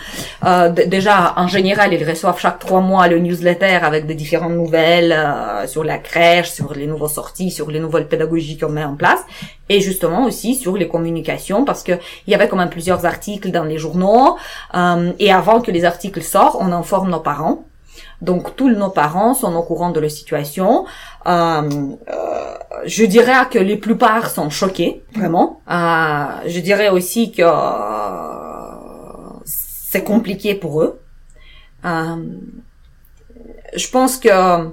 [0.45, 5.13] Euh, déjà, en général, ils reçoivent chaque trois mois le newsletter avec des différentes nouvelles
[5.13, 8.97] euh, sur la crèche, sur les nouveaux sorties, sur les nouvelles pédagogies qu'on met en
[8.97, 9.21] place,
[9.69, 11.93] et justement aussi sur les communications, parce que
[12.27, 14.37] il y avait quand même plusieurs articles dans les journaux,
[14.75, 17.65] euh, et avant que les articles sortent, on informe nos parents.
[18.21, 20.87] Donc tous nos parents sont au courant de la situation.
[21.27, 21.69] Euh,
[22.09, 22.55] euh,
[22.85, 25.61] je dirais que les plupart sont choqués, vraiment.
[25.69, 27.53] Euh, je dirais aussi que euh,
[29.45, 31.01] c'est compliqué pour eux.
[31.85, 32.17] Euh,
[33.75, 34.69] je pense que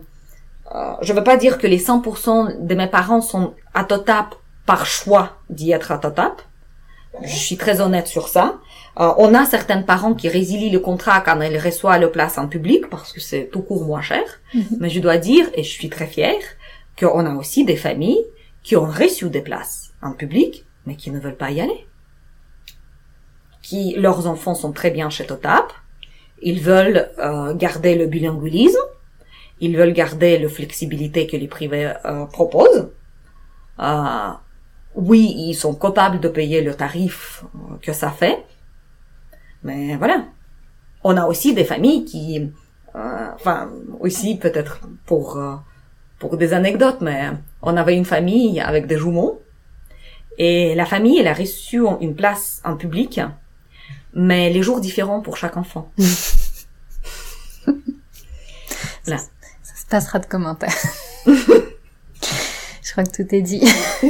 [0.76, 4.86] euh, je veux pas dire que les 100% de mes parents sont à Totap par
[4.86, 6.42] choix d'y être à Totap.
[7.24, 8.60] Je suis très honnête sur ça.
[9.00, 12.48] Euh, on a certains parents qui résilient le contrat quand ils reçoivent le place en
[12.48, 14.24] public parce que c'est tout court moins cher.
[14.54, 14.78] Mhm.
[14.80, 16.42] Mais je dois dire, et je suis très fière,
[17.00, 18.24] qu'on a aussi des familles
[18.62, 21.88] qui ont reçu des places en public, mais qui ne veulent pas y aller.
[23.62, 25.72] Qui, leurs enfants sont très bien chez Totap.
[26.42, 28.78] Ils veulent euh, garder le bilinguisme.
[29.60, 32.90] Ils veulent garder la flexibilité que les privés euh, proposent.
[33.80, 34.30] Euh,
[34.96, 38.46] oui, ils sont capables de payer le tarif euh, que ça fait.
[39.64, 40.26] Mais voilà.
[41.04, 42.52] On a aussi des familles qui,
[42.96, 45.56] euh, enfin, aussi peut-être pour euh,
[46.20, 47.30] pour des anecdotes, mais
[47.62, 49.42] on avait une famille avec des jumeaux
[50.40, 53.20] et la famille, elle a reçu une place en public,
[54.14, 55.92] mais les jours différents pour chaque enfant.
[59.08, 59.18] Là.
[59.90, 60.76] Passera de commentaires.
[61.26, 63.64] Je crois que tout est dit.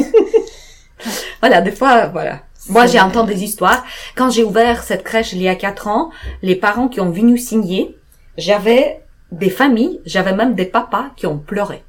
[1.41, 2.41] Voilà, des fois, voilà.
[2.67, 3.86] Moi, j'ai entendu des histoires.
[4.17, 6.09] Quand j'ai ouvert cette crèche il y a quatre ans,
[6.41, 7.95] les parents qui ont venu signer,
[8.38, 9.01] j'avais
[9.32, 11.82] des familles, j'avais même des papas qui ont pleuré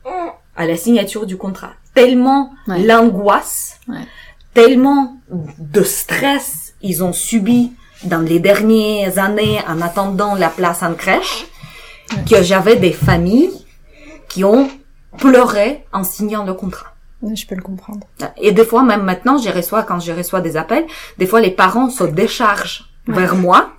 [0.57, 1.73] à la signature du contrat.
[1.95, 2.79] Tellement Ouais.
[2.85, 4.07] l'angoisse, Ouais.
[4.55, 5.17] tellement
[5.59, 7.73] de stress ils ont subi
[8.05, 11.47] dans les dernières années en attendant la place en crèche,
[12.31, 13.51] que j'avais des familles
[14.31, 14.71] qui ont
[15.19, 16.95] pleuré en signant le contrat.
[17.23, 18.07] Je peux le comprendre.
[18.39, 20.87] Et des fois, même maintenant, je reçois, quand je reçois des appels,
[21.19, 23.73] des fois, les parents se déchargent vers moi,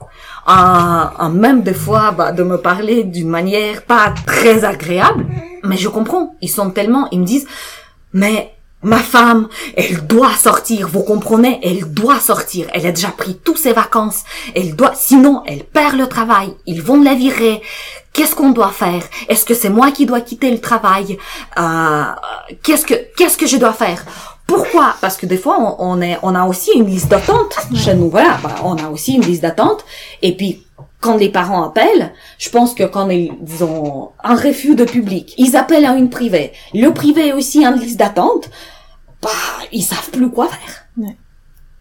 [0.45, 5.25] en, en même des fois, bah, de me parler d'une manière pas très agréable.
[5.63, 6.35] Mais je comprends.
[6.41, 7.47] Ils sont tellement, ils me disent,
[8.13, 10.87] mais ma femme, elle doit sortir.
[10.87, 11.59] Vous comprenez?
[11.63, 12.67] Elle doit sortir.
[12.73, 14.23] Elle a déjà pris toutes ses vacances.
[14.55, 16.53] Elle doit, sinon, elle perd le travail.
[16.67, 17.61] Ils vont la virer.
[18.13, 19.03] Qu'est-ce qu'on doit faire?
[19.29, 21.17] Est-ce que c'est moi qui dois quitter le travail?
[21.57, 22.03] Euh,
[22.63, 24.03] Qu'est-ce que qu'est-ce que je dois faire?
[24.45, 24.95] Pourquoi?
[24.99, 28.09] Parce que des fois on, on est on a aussi une liste d'attente chez nous.
[28.09, 29.85] Voilà, bah, on a aussi une liste d'attente.
[30.21, 30.65] Et puis
[30.99, 33.31] quand les parents appellent, je pense que quand ils
[33.63, 36.51] ont un refus de public, ils appellent à une privée.
[36.73, 38.49] Le privé est aussi en liste d'attente.
[39.21, 39.29] Bah,
[39.71, 40.80] ils savent plus quoi faire.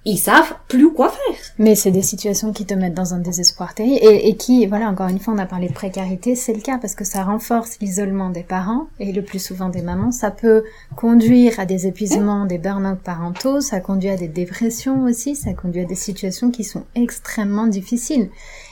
[0.07, 1.37] Ils savent plus quoi faire.
[1.59, 4.89] Mais c'est des situations qui te mettent dans un désespoir terrible et, et qui, voilà,
[4.89, 7.79] encore une fois, on a parlé de précarité, c'est le cas parce que ça renforce
[7.81, 10.11] l'isolement des parents et le plus souvent des mamans.
[10.11, 10.65] Ça peut
[10.97, 15.83] conduire à des épuisements, des burn-out parentaux, ça conduit à des dépressions aussi, ça conduit
[15.83, 18.31] à des situations qui sont extrêmement difficiles.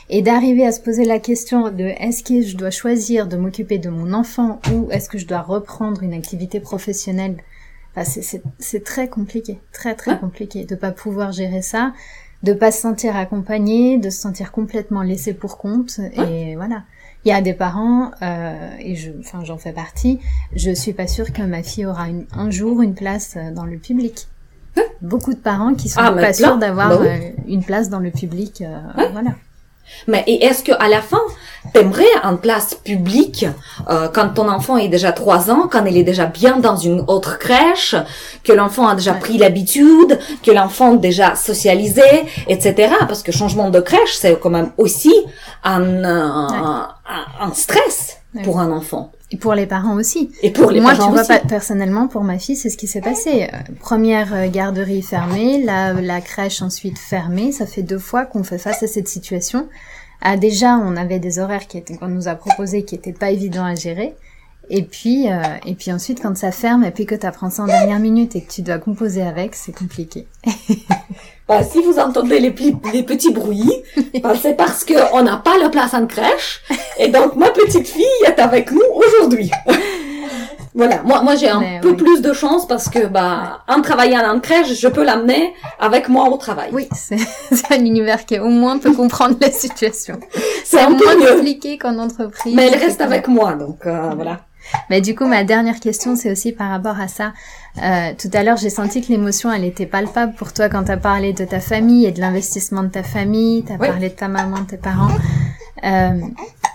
[0.09, 3.77] Et d'arriver à se poser la question de est-ce que je dois choisir de m'occuper
[3.77, 7.37] de mon enfant ou est-ce que je dois reprendre une activité professionnelle
[8.01, 8.21] Enfin,
[8.59, 10.19] c'est- très compliqué, très très Ouais.
[10.19, 11.93] compliqué de pas pouvoir gérer ça,
[12.43, 16.83] de pas se sentir accompagné, de se sentir complètement laissé pour compte et voilà.
[17.25, 20.19] Il y a des parents euh, et je, enfin j'en fais partie.
[20.55, 23.65] Je suis pas sûre que ma fille aura une- un jour une place euh, dans
[23.65, 24.27] le public.
[25.01, 26.33] Beaucoup de parents qui sont Ah, pas plein.
[26.33, 27.07] sûrs d'avoir Bah oui.
[27.09, 28.61] euh, une place dans le public.
[28.61, 28.79] euh,
[29.11, 29.31] Voilà.
[30.07, 31.21] Mais et est-ce que à la fin,
[31.73, 33.45] t'aimerais en place publique
[33.89, 37.03] euh, quand ton enfant est déjà trois ans, quand il est déjà bien dans une
[37.07, 37.95] autre crèche,
[38.43, 42.01] que l'enfant a déjà pris l'habitude, que l'enfant déjà socialisé,
[42.47, 42.93] etc.
[43.07, 45.13] Parce que changement de crèche, c'est quand même aussi
[45.63, 46.87] un, euh, un,
[47.41, 48.43] un stress Ouais.
[48.43, 50.31] pour un enfant Et pour les parents aussi.
[50.41, 51.27] et pour les Moi, parents tu vois, aussi.
[51.29, 53.43] pas, personnellement, pour ma fille, c'est ce qui s'est passé.
[53.53, 57.51] Euh, première euh, garderie fermée, la, la crèche ensuite fermée.
[57.51, 59.67] Ça fait deux fois qu'on fait face à cette situation.
[60.21, 63.29] Ah, déjà, on avait des horaires qui étaient, qu'on nous a proposés qui étaient pas
[63.31, 64.15] évidents à gérer.
[64.69, 67.63] Et puis, euh, et puis ensuite, quand ça ferme, et puis que tu apprends ça
[67.63, 70.27] en dernière minute et que tu dois composer avec, c'est compliqué.
[71.47, 73.73] Bah, si vous entendez les, petits bruits,
[74.21, 76.61] bah, c'est parce que on n'a pas la place en crèche.
[76.99, 79.49] Et donc, ma petite fille est avec nous aujourd'hui.
[80.75, 81.01] voilà.
[81.01, 81.95] Moi, moi, j'ai un Mais peu oui.
[81.95, 86.29] plus de chance parce que, bah, en travaillant en crèche, je peux l'amener avec moi
[86.29, 86.69] au travail.
[86.71, 87.17] Oui, c'est
[87.71, 90.19] un univers qui au moins peut comprendre la situation.
[90.63, 91.35] c'est un peu moins mieux.
[91.37, 92.53] compliqué qu'en entreprise.
[92.55, 94.41] Mais elle reste avec moi, donc, euh, voilà.
[94.89, 97.33] Mais du coup, ma dernière question, c'est aussi par rapport à ça.
[97.81, 100.91] Euh, tout à l'heure, j'ai senti que l'émotion, elle était palpable pour toi quand tu
[100.91, 103.87] as parlé de ta famille et de l'investissement de ta famille, tu as Oui.
[103.87, 105.11] parlé de ta maman, de tes parents.
[105.85, 106.19] Euh,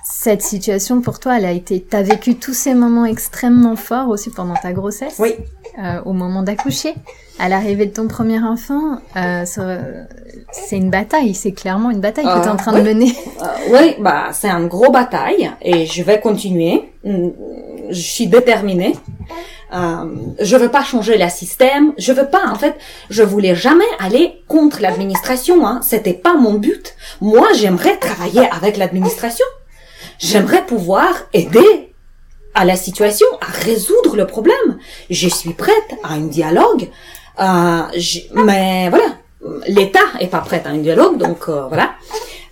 [0.05, 1.85] cette situation, pour toi, elle a été...
[1.89, 5.35] Tu as vécu tous ces moments extrêmement forts aussi pendant ta grossesse, Oui.
[5.83, 6.95] euh, au moment d'accoucher,
[7.39, 8.99] à l'arrivée de ton premier enfant.
[9.17, 9.45] Euh,
[10.53, 12.83] c'est une bataille, c'est clairement une bataille que tu es en train oui.
[12.83, 13.13] de mener.
[13.71, 16.93] Oui, bah, c'est une grosse bataille et je vais continuer.
[17.91, 18.97] Je suis déterminée.
[19.73, 20.05] Euh,
[20.41, 21.93] je veux pas changer le système.
[21.99, 22.77] Je veux pas, en fait,
[23.11, 25.67] je voulais jamais aller contre l'administration.
[25.67, 25.81] Hein.
[25.83, 26.95] C'était pas mon but.
[27.21, 29.47] Moi, j'aimerais travailler avec l'administration.
[30.19, 31.95] j'aimerais pouvoir aider
[32.55, 34.79] à la situation, à résoudre le problème.
[35.11, 36.89] Je suis prête à un dialogue,
[37.41, 37.83] euh,
[38.35, 39.17] mais voilà,
[39.67, 41.95] l'État est pas prêt à un dialogue, donc euh, voilà.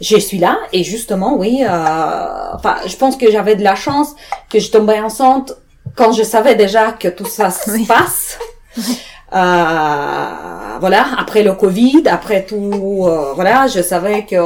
[0.00, 4.16] Je suis là et justement, oui, euh, enfin, je pense que j'avais de la chance
[4.52, 5.54] que je tombais enceinte
[5.96, 8.38] quand je savais déjà que tout ça se passe.
[9.34, 14.36] Euh, voilà, après le Covid, après tout, euh, voilà, je savais que,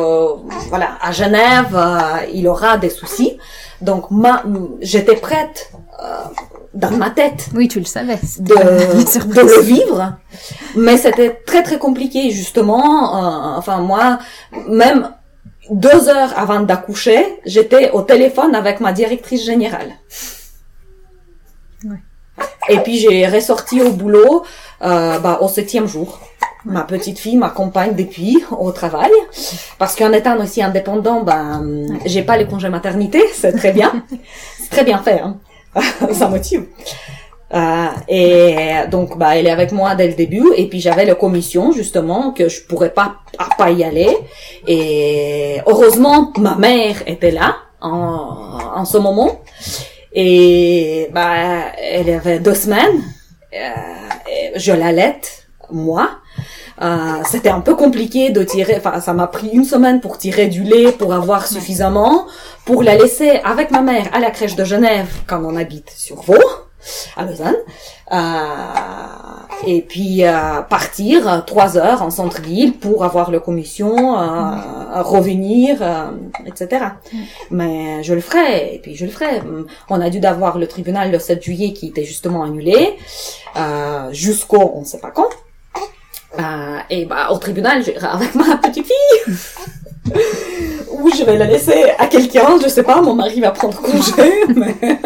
[0.68, 3.36] voilà, à Genève, euh, il aura des soucis.
[3.80, 4.44] Donc, ma,
[4.80, 5.72] j'étais prête
[6.72, 7.48] dans ma tête.
[7.52, 8.20] Oui, tu le savais.
[8.38, 10.12] De, de le vivre.
[10.76, 13.56] Mais c'était très très compliqué justement.
[13.58, 14.20] enfin moi,
[14.68, 15.10] même
[15.70, 19.92] deux heures avant d'accoucher, j'étais au téléphone avec ma directrice générale.
[22.68, 24.44] Et puis j'ai ressorti au boulot
[24.82, 26.20] euh, bah, au septième jour.
[26.64, 29.12] Ma petite fille m'accompagne depuis au travail
[29.78, 34.04] parce qu'en étant aussi indépendant, ben j'ai pas les congés maternité, c'est très bien,
[34.60, 35.36] c'est très bien fait, hein.
[36.12, 36.64] ça motive.
[37.54, 41.14] Euh, et donc bah elle est avec moi dès le début et puis j'avais la
[41.14, 43.18] commission justement que je pourrais pas
[43.56, 44.16] pas y aller
[44.66, 49.42] et heureusement ma mère était là en, en ce moment
[50.16, 53.02] et bah, elle avait deux semaines.
[53.54, 53.58] Euh,
[54.56, 55.20] je l'allais,
[55.70, 56.08] moi.
[56.80, 60.48] Euh, c'était un peu compliqué de tirer, enfin ça m'a pris une semaine pour tirer
[60.48, 62.26] du lait pour avoir suffisamment,
[62.66, 66.20] pour la laisser avec ma mère à la crèche de Genève quand on habite sur
[66.22, 66.34] Vaud
[67.16, 67.56] à Lausanne.
[68.12, 68.16] Euh,
[69.66, 75.82] et puis euh, partir euh, trois heures en centre-ville pour avoir la commission, euh, revenir,
[76.44, 76.84] etc.
[77.50, 79.42] Mais je le ferai, et puis je le ferai.
[79.88, 82.96] On a dû d'avoir le tribunal le 7 juillet qui était justement annulé,
[84.12, 85.28] jusqu'au on ne sait pas quand.
[86.90, 89.34] et bah au tribunal, j'irai avec ma petite fille.
[90.92, 94.44] Ou je vais la laisser à quelqu'un, je sais pas, mon mari va prendre congé.
[94.54, 94.98] Mais...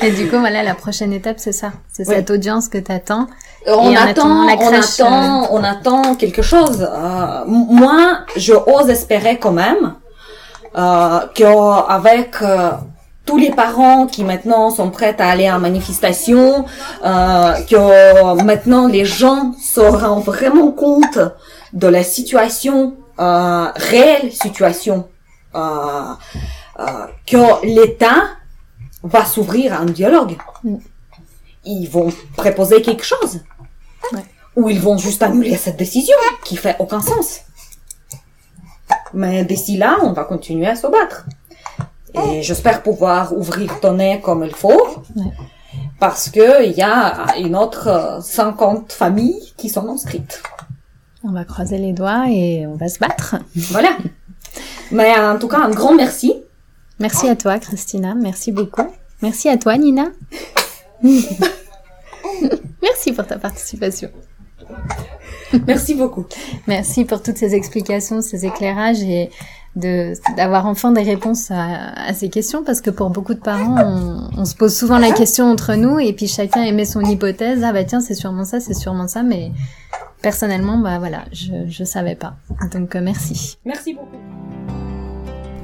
[0.00, 1.72] Et du coup, voilà, la prochaine étape, c'est ça.
[1.92, 3.26] C'est cette audience que tu attends.
[3.66, 6.82] Euh, on attend, on attend, euh, on attend quelque chose.
[6.82, 9.94] Euh, moi, je ose espérer quand même
[10.76, 12.36] euh, qu'avec
[13.26, 16.64] tous les parents qui maintenant sont prêts à aller en manifestation,
[17.02, 21.18] que maintenant les gens se rendent vraiment compte
[21.72, 25.08] de la situation réelle situation,
[27.26, 28.22] que l'État
[29.02, 30.36] va s'ouvrir à un dialogue.
[30.64, 30.76] Mm.
[31.64, 33.40] Ils vont préposer quelque chose.
[34.56, 37.42] Ou ils vont juste annuler cette décision qui fait aucun sens.
[39.14, 41.26] Mais d'ici là, on va continuer à se battre.
[42.14, 45.04] Et j'espère pouvoir ouvrir ton nez comme il faut.
[46.00, 50.42] Parce que il y a une autre 50 familles qui sont inscrites.
[51.24, 53.36] On va croiser les doigts et on va se battre.
[53.54, 53.96] Voilà.
[54.90, 56.34] Mais en tout cas, un grand merci
[57.00, 58.14] Merci à toi, Christina.
[58.14, 58.86] Merci beaucoup.
[59.22, 60.08] Merci à toi, Nina.
[62.82, 64.10] Merci pour ta participation.
[65.66, 66.26] Merci beaucoup.
[66.66, 69.30] Merci pour toutes ces explications, ces éclairages et
[69.76, 73.76] d'avoir enfin des réponses à, ces questions parce que pour beaucoup de parents,
[74.36, 77.62] on, se pose souvent la question entre nous et puis chacun émet son hypothèse.
[77.62, 79.52] Ah bah tiens, c'est sûrement ça, c'est sûrement ça, mais
[80.20, 82.34] personnellement, bah voilà, je je savais pas.
[82.72, 83.58] Donc euh, merci.
[83.64, 84.97] Merci beaucoup.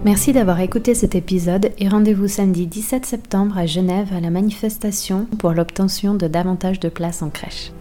[0.04, 5.26] Merci d'avoir écouté cet épisode et rendez-vous samedi 17 septembre à Genève à la manifestation
[5.38, 7.72] pour l'obtention de davantage de places en crèche.